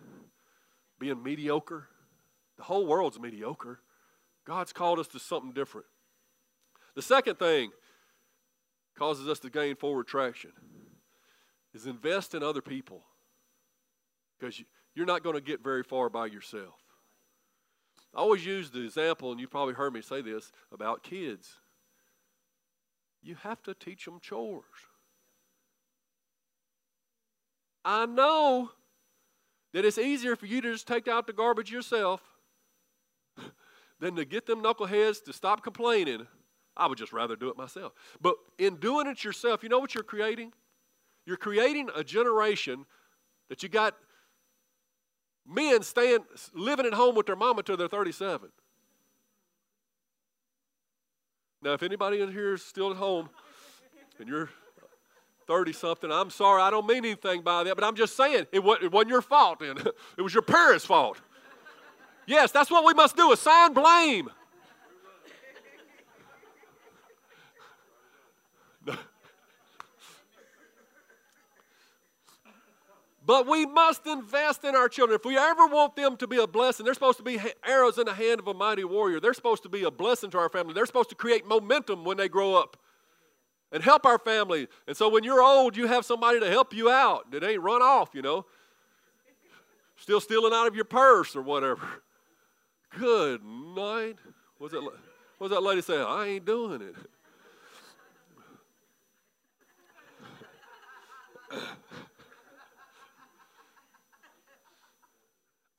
[0.99, 1.89] being mediocre?
[2.57, 3.81] The whole world's mediocre.
[4.47, 5.87] God's called us to something different.
[6.95, 7.71] The second thing
[8.99, 10.53] causes us to gain forward traction
[11.75, 13.03] is invest in other people
[14.39, 14.61] because
[14.95, 16.81] you're not going to get very far by yourself.
[18.15, 21.55] I always use the example, and you've probably heard me say this about kids.
[23.23, 24.65] You have to teach them chores.
[27.85, 28.71] I know
[29.73, 32.21] that it's easier for you to just take out the garbage yourself
[34.01, 36.27] than to get them knuckleheads to stop complaining.
[36.77, 37.93] I would just rather do it myself.
[38.21, 40.53] But in doing it yourself, you know what you're creating?
[41.31, 42.87] You're creating a generation
[43.51, 43.95] that you got
[45.47, 48.49] men staying living at home with their mama till they're 37.
[51.63, 53.31] Now, if anybody in here is still at home
[54.19, 54.51] and you're
[55.47, 58.65] 30 something, I'm sorry, I don't mean anything by that, but I'm just saying it
[58.65, 59.77] wasn't your fault then.
[60.19, 61.21] It was your parents' fault.
[62.27, 64.31] Yes, that's what we must do assign blame.
[73.31, 75.15] But we must invest in our children.
[75.15, 78.07] If we ever want them to be a blessing, they're supposed to be arrows in
[78.07, 79.21] the hand of a mighty warrior.
[79.21, 80.75] They're supposed to be a blessing to our family.
[80.75, 82.77] They're supposed to create momentum when they grow up
[83.71, 84.67] and help our family.
[84.89, 87.83] And so when you're old, you have somebody to help you out It ain't run
[87.83, 88.47] off, you know,
[89.95, 91.87] still stealing out of your purse or whatever.
[92.99, 94.17] Good night.
[94.59, 94.83] What's that,
[95.39, 96.05] what's that lady saying?
[96.05, 96.97] I ain't doing it.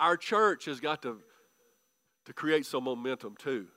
[0.02, 1.20] Our church has got to,
[2.26, 3.68] to create some momentum too.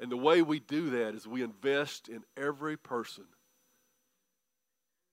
[0.00, 3.24] And the way we do that is we invest in every person.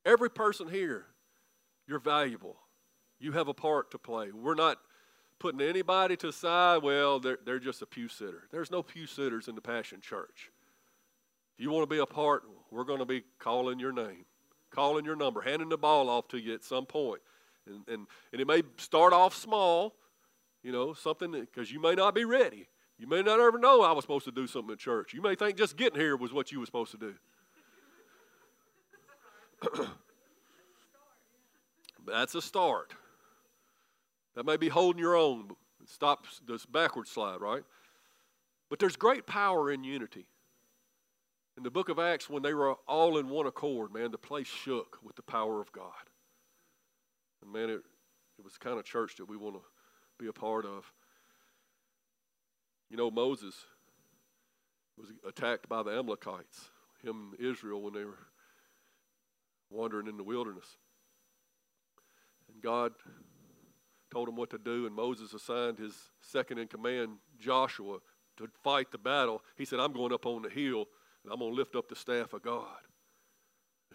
[0.06, 1.08] Every person here,
[1.88, 2.58] you're valuable.
[3.20, 4.32] You have a part to play.
[4.32, 4.78] We're not
[5.40, 8.44] putting anybody to the side, well, they're, they're just a pew sitter.
[8.52, 10.52] There's no pew sitters in the Passion Church.
[11.58, 14.24] If you want to be a part, we're going to be calling your name,
[14.72, 17.22] calling your number, handing the ball off to you at some point.
[17.68, 19.96] And, and, and it may start off small,
[20.64, 22.68] you know, something because you may not be ready.
[22.98, 25.14] You may not ever know I was supposed to do something at church.
[25.14, 27.16] You may think just getting here was what you were supposed to do.
[32.08, 32.94] That's a start.
[34.36, 35.50] That may be holding your own.
[35.86, 37.64] Stop this backward slide, right?
[38.70, 40.28] But there's great power in unity.
[41.58, 44.48] In the book of Acts, when they were all in one accord, man, the place
[44.48, 45.92] shook with the power of God.
[47.42, 47.82] And man, it,
[48.40, 49.62] it was the kind of church that we want to
[50.24, 50.90] be a part of.
[52.90, 53.56] You know, Moses
[54.98, 56.70] was attacked by the Amalekites,
[57.04, 58.20] him and Israel, when they were
[59.70, 60.78] wandering in the wilderness.
[62.52, 62.94] And God
[64.12, 67.98] told him what to do, and Moses assigned his second in command, Joshua,
[68.38, 69.42] to fight the battle.
[69.58, 70.86] He said, I'm going up on the hill,
[71.24, 72.68] and I'm going to lift up the staff of God.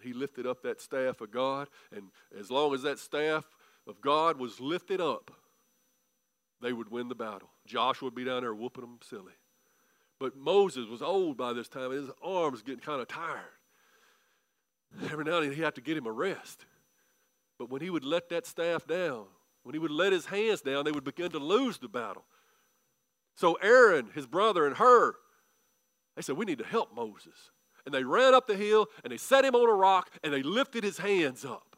[0.03, 3.45] He lifted up that staff of God, and as long as that staff
[3.87, 5.31] of God was lifted up,
[6.61, 7.49] they would win the battle.
[7.65, 9.33] Joshua would be down there whooping them silly.
[10.19, 13.39] But Moses was old by this time, and his arms getting kind of tired.
[15.11, 16.65] Every now and then he had to get him a rest.
[17.57, 19.25] But when he would let that staff down,
[19.63, 22.25] when he would let his hands down, they would begin to lose the battle.
[23.35, 25.15] So Aaron, his brother, and Hur,
[26.15, 27.51] they said, We need to help Moses.
[27.85, 30.43] And they ran up the hill and they set him on a rock and they
[30.43, 31.77] lifted his hands up.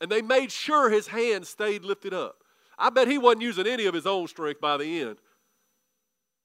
[0.00, 2.44] And they made sure his hands stayed lifted up.
[2.78, 5.16] I bet he wasn't using any of his own strength by the end.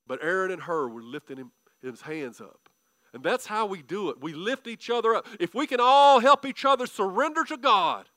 [0.08, 2.70] But Aaron and Hur were lifting him, his hands up.
[3.14, 4.20] And that's how we do it.
[4.22, 5.28] We lift each other up.
[5.40, 8.10] If we can all help each other surrender to God,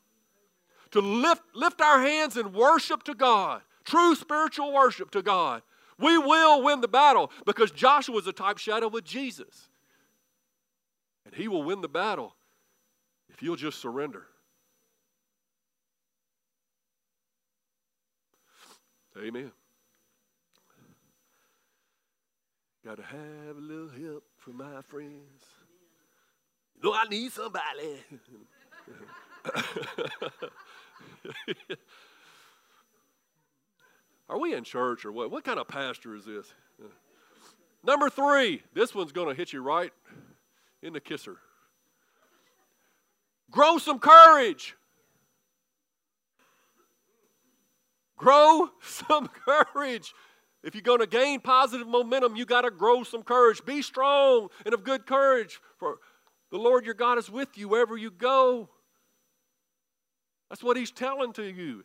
[0.93, 5.63] to lift, lift our hands and worship to God, true spiritual worship to God,
[5.99, 9.69] we will win the battle because Joshua is a type shadow with Jesus.
[11.27, 12.35] And he will win the battle
[13.29, 14.27] if you'll just surrender.
[19.19, 19.51] Amen.
[22.85, 25.43] Got to have a little help from my friends.
[26.83, 28.03] Know, I need somebody.
[34.29, 35.31] Are we in church or what?
[35.31, 36.53] What kind of pastor is this?
[37.83, 39.93] Number three, this one's going to hit you right
[40.83, 41.37] in the kisser.
[43.51, 44.77] Grow some courage.
[48.17, 50.13] Grow some courage.
[50.63, 53.65] If you're going to gain positive momentum, you got to grow some courage.
[53.65, 55.99] Be strong and of good courage, for
[56.51, 58.69] the Lord your God is with you wherever you go.
[60.49, 61.85] That's what He's telling to you.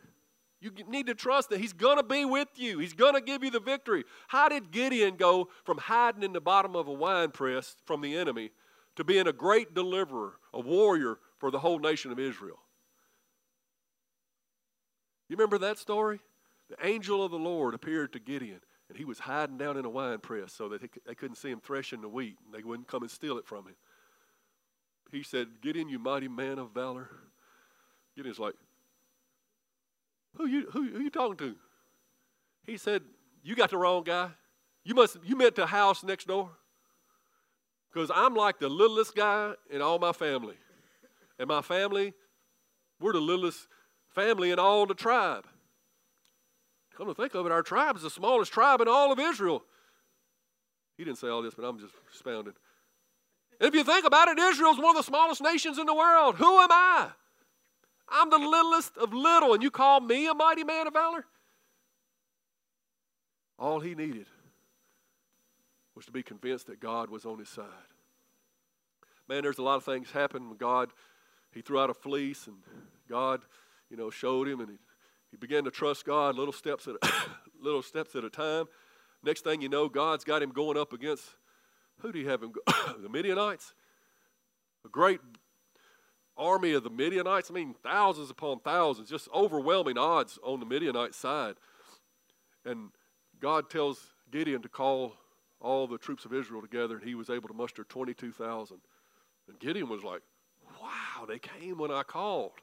[0.62, 2.80] You need to trust that He's going to be with you.
[2.80, 4.04] He's going to give you the victory.
[4.28, 8.16] How did Gideon go from hiding in the bottom of a wine press from the
[8.16, 8.52] enemy
[8.96, 12.60] to being a great deliverer, a warrior for the whole nation of Israel?
[15.32, 16.20] You remember that story?
[16.70, 18.60] The angel of the Lord appeared to Gideon,
[18.90, 21.62] and he was hiding down in a wine press so that they couldn't see him
[21.62, 23.76] threshing the wheat, and they wouldn't come and steal it from him.
[25.10, 27.10] He said, Gideon, you mighty man of valor.
[28.14, 28.56] Gideon's like,
[30.36, 31.56] who you, who, who you talking to?
[32.66, 33.02] He said,
[33.42, 34.32] You got the wrong guy.
[34.84, 36.50] You must you meant the house next door.
[37.94, 40.56] Because I'm like the littlest guy in all my family.
[41.40, 42.14] And my family,
[43.00, 43.70] we're the littlest
[44.14, 45.46] family in all the tribe.
[46.96, 49.64] Come to think of it, our tribe is the smallest tribe in all of Israel.
[50.98, 52.54] He didn't say all this, but I'm just expounding.
[53.60, 56.36] If you think about it, Israel is one of the smallest nations in the world.
[56.36, 57.10] Who am I?
[58.10, 61.26] I'm the littlest of little, and you call me a mighty man of valor?
[63.58, 64.26] All he needed
[65.96, 67.66] was to be convinced that God was on his side.
[69.30, 70.90] Man, there's a lot of things happen when God,
[71.54, 72.58] he threw out a fleece, and
[73.08, 73.42] God,
[73.92, 74.78] you know, showed him, and he,
[75.32, 77.12] he began to trust God little steps at a,
[77.62, 78.66] little steps at a time.
[79.22, 81.24] Next thing you know, God's got him going up against
[82.00, 82.54] who do you have him?
[83.02, 83.74] The Midianites,
[84.86, 85.20] a great
[86.36, 87.52] army of the Midianites.
[87.52, 91.56] I mean, thousands upon thousands, just overwhelming odds on the Midianite side.
[92.66, 92.90] And
[93.40, 94.00] God tells
[94.32, 95.14] Gideon to call
[95.60, 98.78] all the troops of Israel together, and he was able to muster 22,000.
[99.48, 100.22] And Gideon was like,
[100.82, 102.54] wow, they came when I called.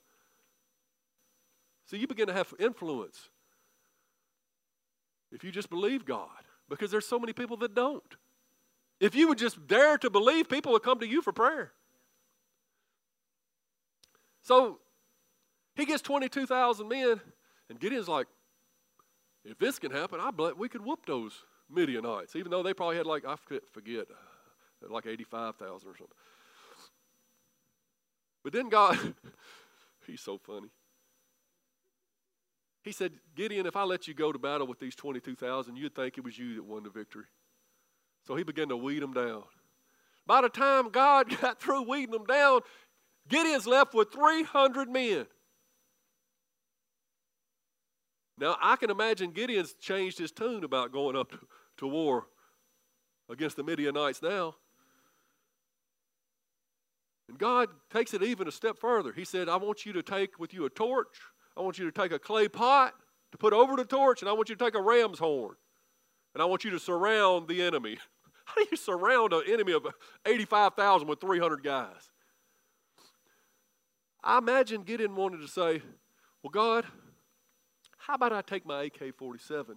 [1.89, 3.30] So you begin to have influence
[5.32, 6.28] if you just believe God,
[6.68, 8.16] because there's so many people that don't.
[9.01, 11.72] If you would just dare to believe, people would come to you for prayer.
[14.43, 14.80] So
[15.76, 17.20] he gets 22,000 men,
[17.70, 18.26] and Gideon's like,
[19.45, 22.97] if this can happen, I bet we could whoop those Midianites, even though they probably
[22.97, 23.36] had like, I
[23.72, 26.07] forget, uh, like 85,000 or something.
[28.45, 28.99] But then God,
[30.07, 30.68] he's so funny.
[32.89, 36.16] He said, Gideon, if I let you go to battle with these 22,000, you'd think
[36.16, 37.26] it was you that won the victory.
[38.26, 39.43] So he began to weed them down.
[40.26, 42.62] By the time God got through weeding them down,
[43.28, 45.26] Gideon's left with 300 men.
[48.39, 51.39] Now, I can imagine Gideon's changed his tune about going up to,
[51.80, 52.24] to war
[53.28, 54.55] against the Midianites now.
[57.28, 59.12] And God takes it even a step further.
[59.12, 61.18] He said, I want you to take with you a torch.
[61.59, 62.95] I want you to take a clay pot
[63.33, 65.57] to put over the torch, and I want you to take a ram's horn.
[66.35, 67.99] And I want you to surround the enemy.
[68.45, 69.87] How do you surround an enemy of
[70.25, 72.11] 85,000 with 300 guys?
[74.23, 75.83] I imagine Gideon wanted to say,
[76.43, 76.85] Well, God,
[77.99, 79.77] how about I take my AK 47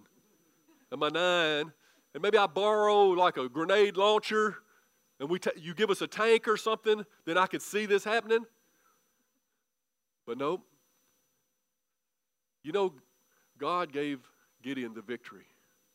[0.90, 1.72] and my 9,
[2.14, 4.56] and maybe I borrow like a grenade launcher,
[5.20, 8.04] and we ta- you give us a tank or something, then I could see this
[8.04, 8.44] happening?
[10.26, 10.64] But nope.
[12.62, 12.92] You know,
[13.58, 14.20] God gave
[14.62, 15.46] Gideon the victory.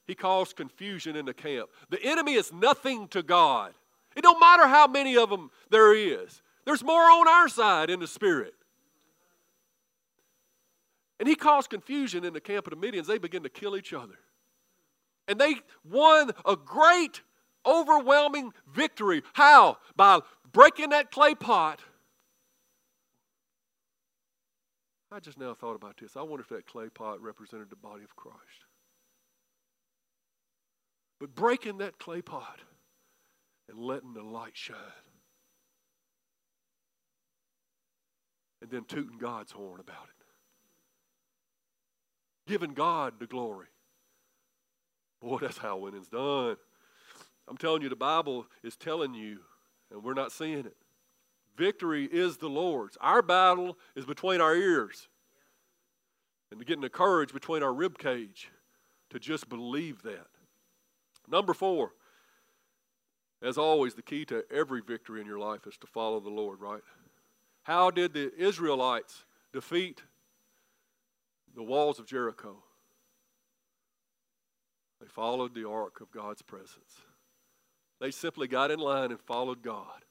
[0.05, 1.69] He caused confusion in the camp.
[1.89, 3.73] The enemy is nothing to God.
[4.15, 6.41] It don't matter how many of them there is.
[6.65, 8.53] There's more on our side in the spirit.
[11.19, 13.07] And he caused confusion in the camp of the Midians.
[13.07, 14.17] They began to kill each other.
[15.27, 17.21] And they won a great,
[17.65, 19.23] overwhelming victory.
[19.33, 19.77] How?
[19.95, 20.19] By
[20.51, 21.79] breaking that clay pot.
[25.17, 26.15] I just now thought about this.
[26.15, 28.37] I wonder if that clay pot represented the body of Christ.
[31.19, 32.59] But breaking that clay pot
[33.67, 34.77] and letting the light shine.
[38.61, 40.17] And then tooting God's horn about it
[42.47, 43.67] giving God the glory.
[45.21, 46.55] Boy, that's how winning's done.
[47.47, 49.39] I'm telling you, the Bible is telling you,
[49.91, 50.77] and we're not seeing it.
[51.57, 52.97] Victory is the Lord's.
[53.01, 55.07] Our battle is between our ears.
[56.51, 58.49] And getting the courage between our rib cage
[59.09, 60.27] to just believe that.
[61.27, 61.91] Number four,
[63.41, 66.61] as always, the key to every victory in your life is to follow the Lord,
[66.61, 66.81] right?
[67.63, 70.03] How did the Israelites defeat
[71.57, 72.55] the walls of Jericho.
[75.01, 77.01] They followed the ark of God's presence.
[77.99, 80.05] They simply got in line and followed God.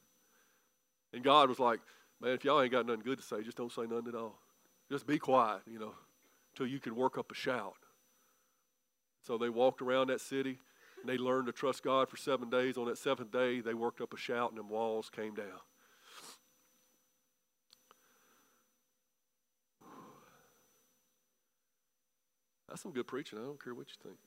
[1.13, 1.79] And God was like,
[2.21, 4.39] man, if y'all ain't got nothing good to say, just don't say nothing at all.
[4.89, 5.93] Just be quiet, you know,
[6.53, 7.73] until you can work up a shout.
[9.21, 10.59] So they walked around that city
[11.01, 12.77] and they learned to trust God for seven days.
[12.77, 15.59] On that seventh day, they worked up a shout and the walls came down.
[22.69, 23.39] That's some good preaching.
[23.39, 24.17] I don't care what you think.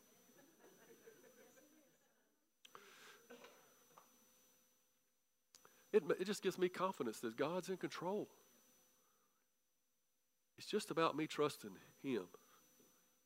[5.93, 8.29] It, it just gives me confidence that God's in control.
[10.59, 11.71] It's just about me trusting
[12.03, 12.25] Him.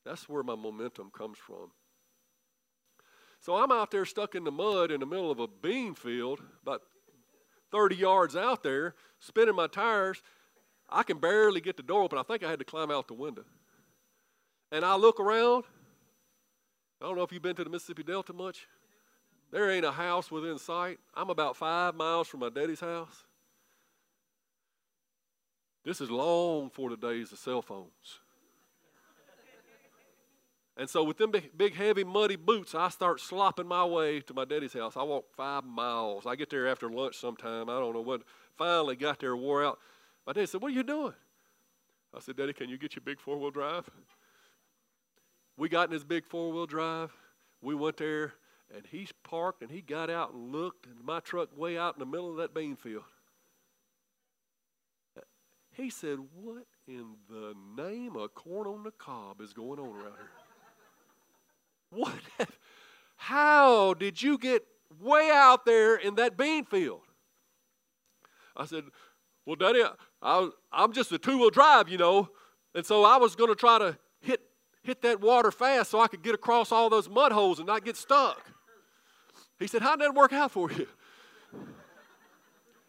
[0.04, 1.70] That's where my momentum comes from.
[3.40, 6.40] So I'm out there stuck in the mud in the middle of a bean field,
[6.62, 6.82] about
[7.72, 10.22] 30 yards out there, spinning my tires.
[10.88, 12.18] I can barely get the door open.
[12.18, 13.44] I think I had to climb out the window
[14.74, 15.62] and I look around,
[17.00, 18.66] I don't know if you've been to the Mississippi Delta much.
[19.54, 20.98] There ain't a house within sight.
[21.14, 23.22] I'm about five miles from my daddy's house.
[25.84, 28.18] This is long for the days of cell phones.
[30.76, 34.34] And so, with them big, big, heavy, muddy boots, I start slopping my way to
[34.34, 34.96] my daddy's house.
[34.96, 36.26] I walk five miles.
[36.26, 37.70] I get there after lunch sometime.
[37.70, 38.22] I don't know what.
[38.58, 39.78] Finally got there, wore out.
[40.26, 41.14] My dad said, What are you doing?
[42.12, 43.88] I said, Daddy, can you get your big four wheel drive?
[45.56, 47.12] We got in his big four wheel drive.
[47.62, 48.32] We went there,
[48.74, 52.00] and he's parked, and he got out and looked, and my truck way out in
[52.00, 53.04] the middle of that bean field.
[55.74, 60.16] He said, What in the name of corn on the cob is going on around
[60.16, 60.30] here?
[61.90, 62.48] What?
[63.16, 64.64] How did you get
[65.00, 67.02] way out there in that bean field?
[68.56, 68.84] I said,
[69.46, 69.82] Well, Daddy,
[70.22, 72.30] I, I'm just a two wheel drive, you know.
[72.74, 74.40] And so I was going to try to hit
[74.84, 77.84] hit that water fast so I could get across all those mud holes and not
[77.84, 78.52] get stuck.
[79.58, 80.86] He said, How'd that work out for you?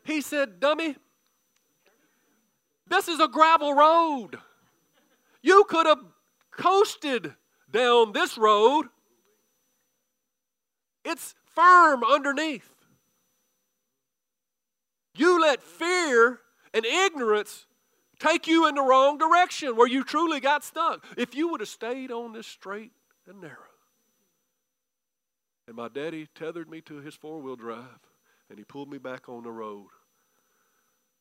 [0.03, 0.95] He said, Dummy,
[2.87, 4.37] this is a gravel road.
[5.41, 6.03] You could have
[6.51, 7.33] coasted
[7.71, 8.87] down this road.
[11.03, 12.71] It's firm underneath.
[15.15, 16.39] You let fear
[16.73, 17.65] and ignorance
[18.25, 21.05] take you in the wrong direction where you truly got stuck.
[21.17, 22.91] If you would have stayed on this straight
[23.27, 23.55] and narrow,
[25.67, 27.99] and my daddy tethered me to his four wheel drive
[28.49, 29.87] and he pulled me back on the road,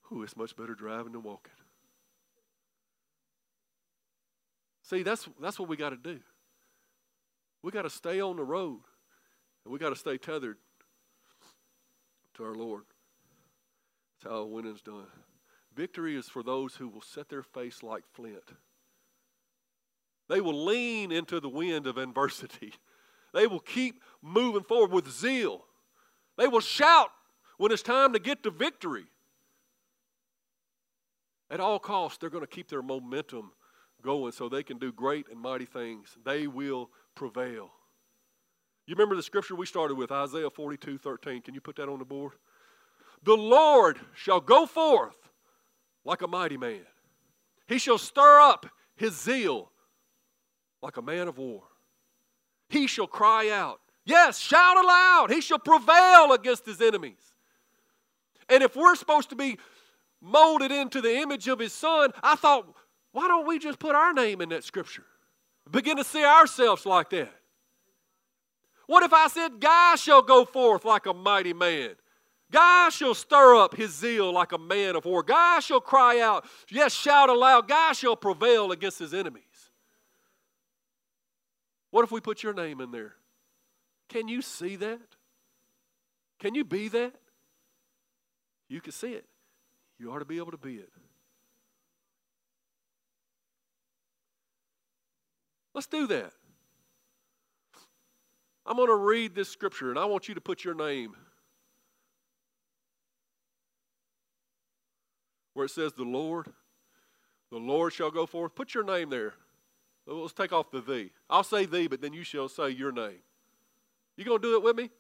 [0.09, 1.53] whew, it's much better driving than walking.
[4.83, 6.21] See, that's, that's what we got to do.
[7.63, 8.81] We got to stay on the road
[9.65, 10.59] and we got to stay tethered
[12.35, 12.83] to our Lord.
[14.23, 15.07] That's how winning's done.
[15.75, 18.53] Victory is for those who will set their face like flint.
[20.29, 22.75] They will lean into the wind of adversity.
[23.33, 25.65] They will keep moving forward with zeal.
[26.39, 27.11] They will shout
[27.59, 29.07] when it's time to get to victory.
[31.51, 33.51] At all costs, they're going to keep their momentum
[34.03, 36.17] going so they can do great and mighty things.
[36.25, 37.73] They will prevail.
[38.87, 41.43] You remember the scripture we started with, Isaiah 42 13.
[41.43, 42.35] Can you put that on the board?
[43.25, 45.24] The Lord shall go forth
[46.05, 46.87] like a mighty man,
[47.67, 49.71] he shall stir up his zeal
[50.83, 51.63] like a man of war.
[52.69, 55.31] He shall cry out, yes, shout aloud.
[55.31, 57.33] He shall prevail against his enemies.
[58.49, 59.59] And if we're supposed to be
[60.21, 62.67] molded into the image of his son, I thought,
[63.13, 65.05] why don't we just put our name in that scripture?
[65.71, 67.33] Begin to see ourselves like that.
[68.87, 71.91] What if I said, Guy shall go forth like a mighty man?
[72.55, 75.25] Guy shall stir up his zeal like a man of war.
[75.25, 77.67] Guy shall cry out, yes, shout aloud.
[77.67, 79.43] Guy shall prevail against his enemies.
[81.91, 83.15] What if we put your name in there?
[84.09, 85.01] Can you see that?
[86.39, 87.15] Can you be that?
[88.69, 89.25] You can see it.
[89.99, 90.91] You ought to be able to be it.
[95.75, 96.31] Let's do that.
[98.65, 101.17] I'm going to read this scripture and I want you to put your name
[105.55, 106.53] where it says, The Lord,
[107.51, 108.55] the Lord shall go forth.
[108.55, 109.35] Put your name there.
[110.07, 111.13] Let's take off the thee.
[111.31, 113.21] I'll say thee, but then you shall say your name.
[114.17, 114.91] You going to do it with me?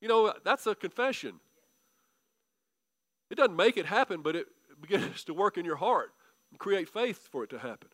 [0.00, 1.40] You know, that's a confession.
[3.30, 4.46] It doesn't make it happen, but it
[4.80, 6.12] begins to work in your heart
[6.50, 7.88] and create faith for it to happen.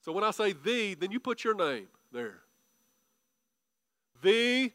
[0.00, 2.38] So when I say thee, then you put your name there.
[4.22, 4.72] Thee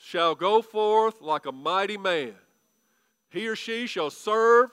[0.00, 2.32] shall go forth like a mighty man.
[3.28, 4.70] He or she shall serve,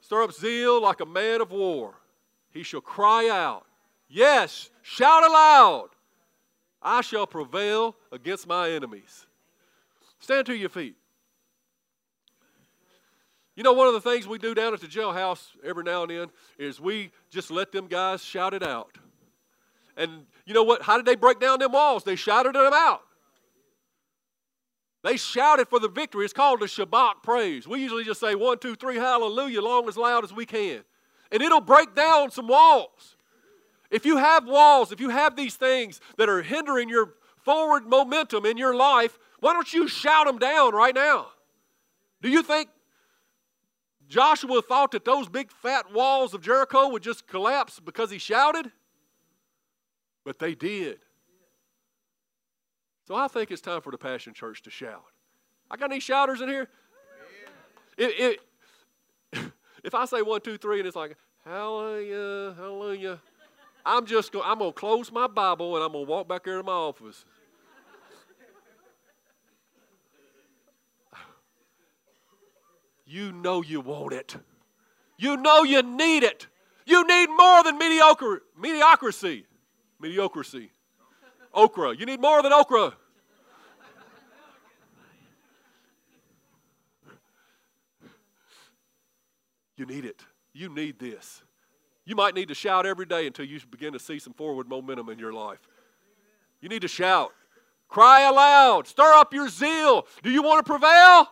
[0.00, 1.94] stir up zeal like a man of war.
[2.50, 3.64] He shall cry out,
[4.08, 5.88] Yes, shout aloud.
[6.80, 9.26] I shall prevail against my enemies.
[10.20, 10.96] Stand to your feet.
[13.56, 16.10] You know, one of the things we do down at the jailhouse every now and
[16.10, 18.96] then is we just let them guys shout it out.
[19.96, 20.82] And you know what?
[20.82, 22.04] How did they break down them walls?
[22.04, 23.02] They shouted them out.
[25.04, 26.24] They shouted for the victory.
[26.24, 27.68] It's called the Shabach praise.
[27.68, 30.82] We usually just say one, two, three, hallelujah, long as loud as we can.
[31.30, 33.16] And it'll break down some walls.
[33.90, 38.44] If you have walls, if you have these things that are hindering your forward momentum
[38.44, 41.28] in your life, why don't you shout them down right now?
[42.20, 42.68] Do you think
[44.08, 48.70] Joshua thought that those big fat walls of Jericho would just collapse because he shouted?
[50.24, 50.98] But they did.
[53.08, 55.02] So I think it's time for the Passion Church to shout.
[55.70, 56.68] I got any shouters in here?
[57.96, 58.38] If,
[59.32, 59.50] if,
[59.82, 63.18] if I say one, two, three, and it's like, hallelujah, hallelujah,
[63.86, 66.44] I'm just going, I'm going to close my Bible and I'm going to walk back
[66.44, 67.24] there to my office.
[73.06, 74.36] You know you want it.
[75.16, 76.46] You know you need it.
[76.84, 79.46] You need more than mediocre, mediocrity.
[79.98, 80.72] Mediocrity.
[81.54, 81.96] Okra.
[81.96, 82.94] You need more than okra.
[89.76, 90.24] You need it.
[90.52, 91.42] You need this.
[92.04, 95.08] You might need to shout every day until you begin to see some forward momentum
[95.08, 95.60] in your life.
[96.60, 97.32] You need to shout.
[97.88, 98.86] Cry aloud.
[98.86, 100.06] Stir up your zeal.
[100.22, 101.28] Do you want to prevail?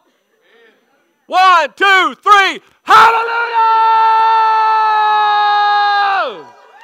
[1.27, 2.61] One, two, three.
[2.85, 3.57] Hallelujah!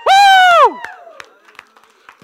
[0.06, 0.78] Woo!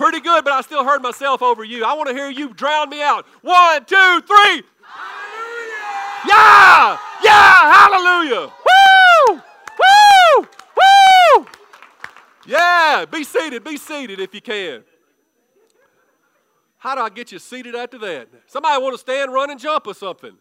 [0.08, 1.84] Pretty good, but I still heard myself over you.
[1.84, 3.26] I want to hear you drown me out.
[3.42, 4.62] One, two, three.
[4.82, 6.18] Hallelujah!
[6.26, 6.98] Yeah!
[7.22, 7.72] Yeah!
[7.74, 8.50] Hallelujah!
[9.28, 9.42] Woo!
[9.78, 10.48] Woo!
[10.78, 11.46] Woo!
[12.46, 13.04] Yeah!
[13.04, 13.62] Be seated.
[13.62, 14.82] Be seated if you can.
[16.78, 18.28] How do I get you seated after that?
[18.46, 20.38] Somebody want to stand, run, and jump or something?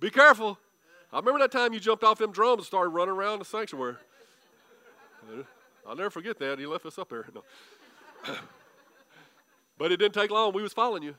[0.00, 0.58] Be careful.
[1.10, 3.96] I remember that time you jumped off them drums and started running around the sanctuary.
[5.88, 6.58] I'll never forget that.
[6.58, 7.26] He left us up there.
[7.34, 7.42] No.
[9.78, 10.52] but it didn't take long.
[10.52, 11.14] We was following you.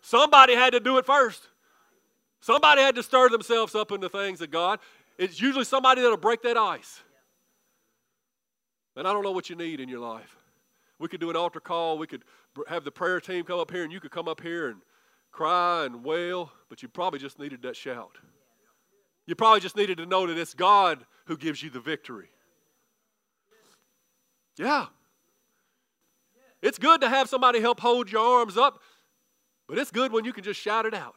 [0.00, 1.46] Somebody had to do it first.
[2.40, 4.80] Somebody had to stir themselves up in the things of God.
[5.16, 7.00] It's usually somebody that'll break that ice.
[8.96, 10.36] And I don't know what you need in your life.
[10.98, 11.98] We could do an altar call.
[11.98, 12.24] We could
[12.68, 14.80] have the prayer team come up here, and you could come up here and
[15.30, 18.18] cry and wail, but you probably just needed that shout.
[19.26, 22.30] You probably just needed to know that it's God who gives you the victory.
[24.58, 24.86] Yeah.
[26.60, 28.80] It's good to have somebody help hold your arms up,
[29.68, 31.16] but it's good when you can just shout it out.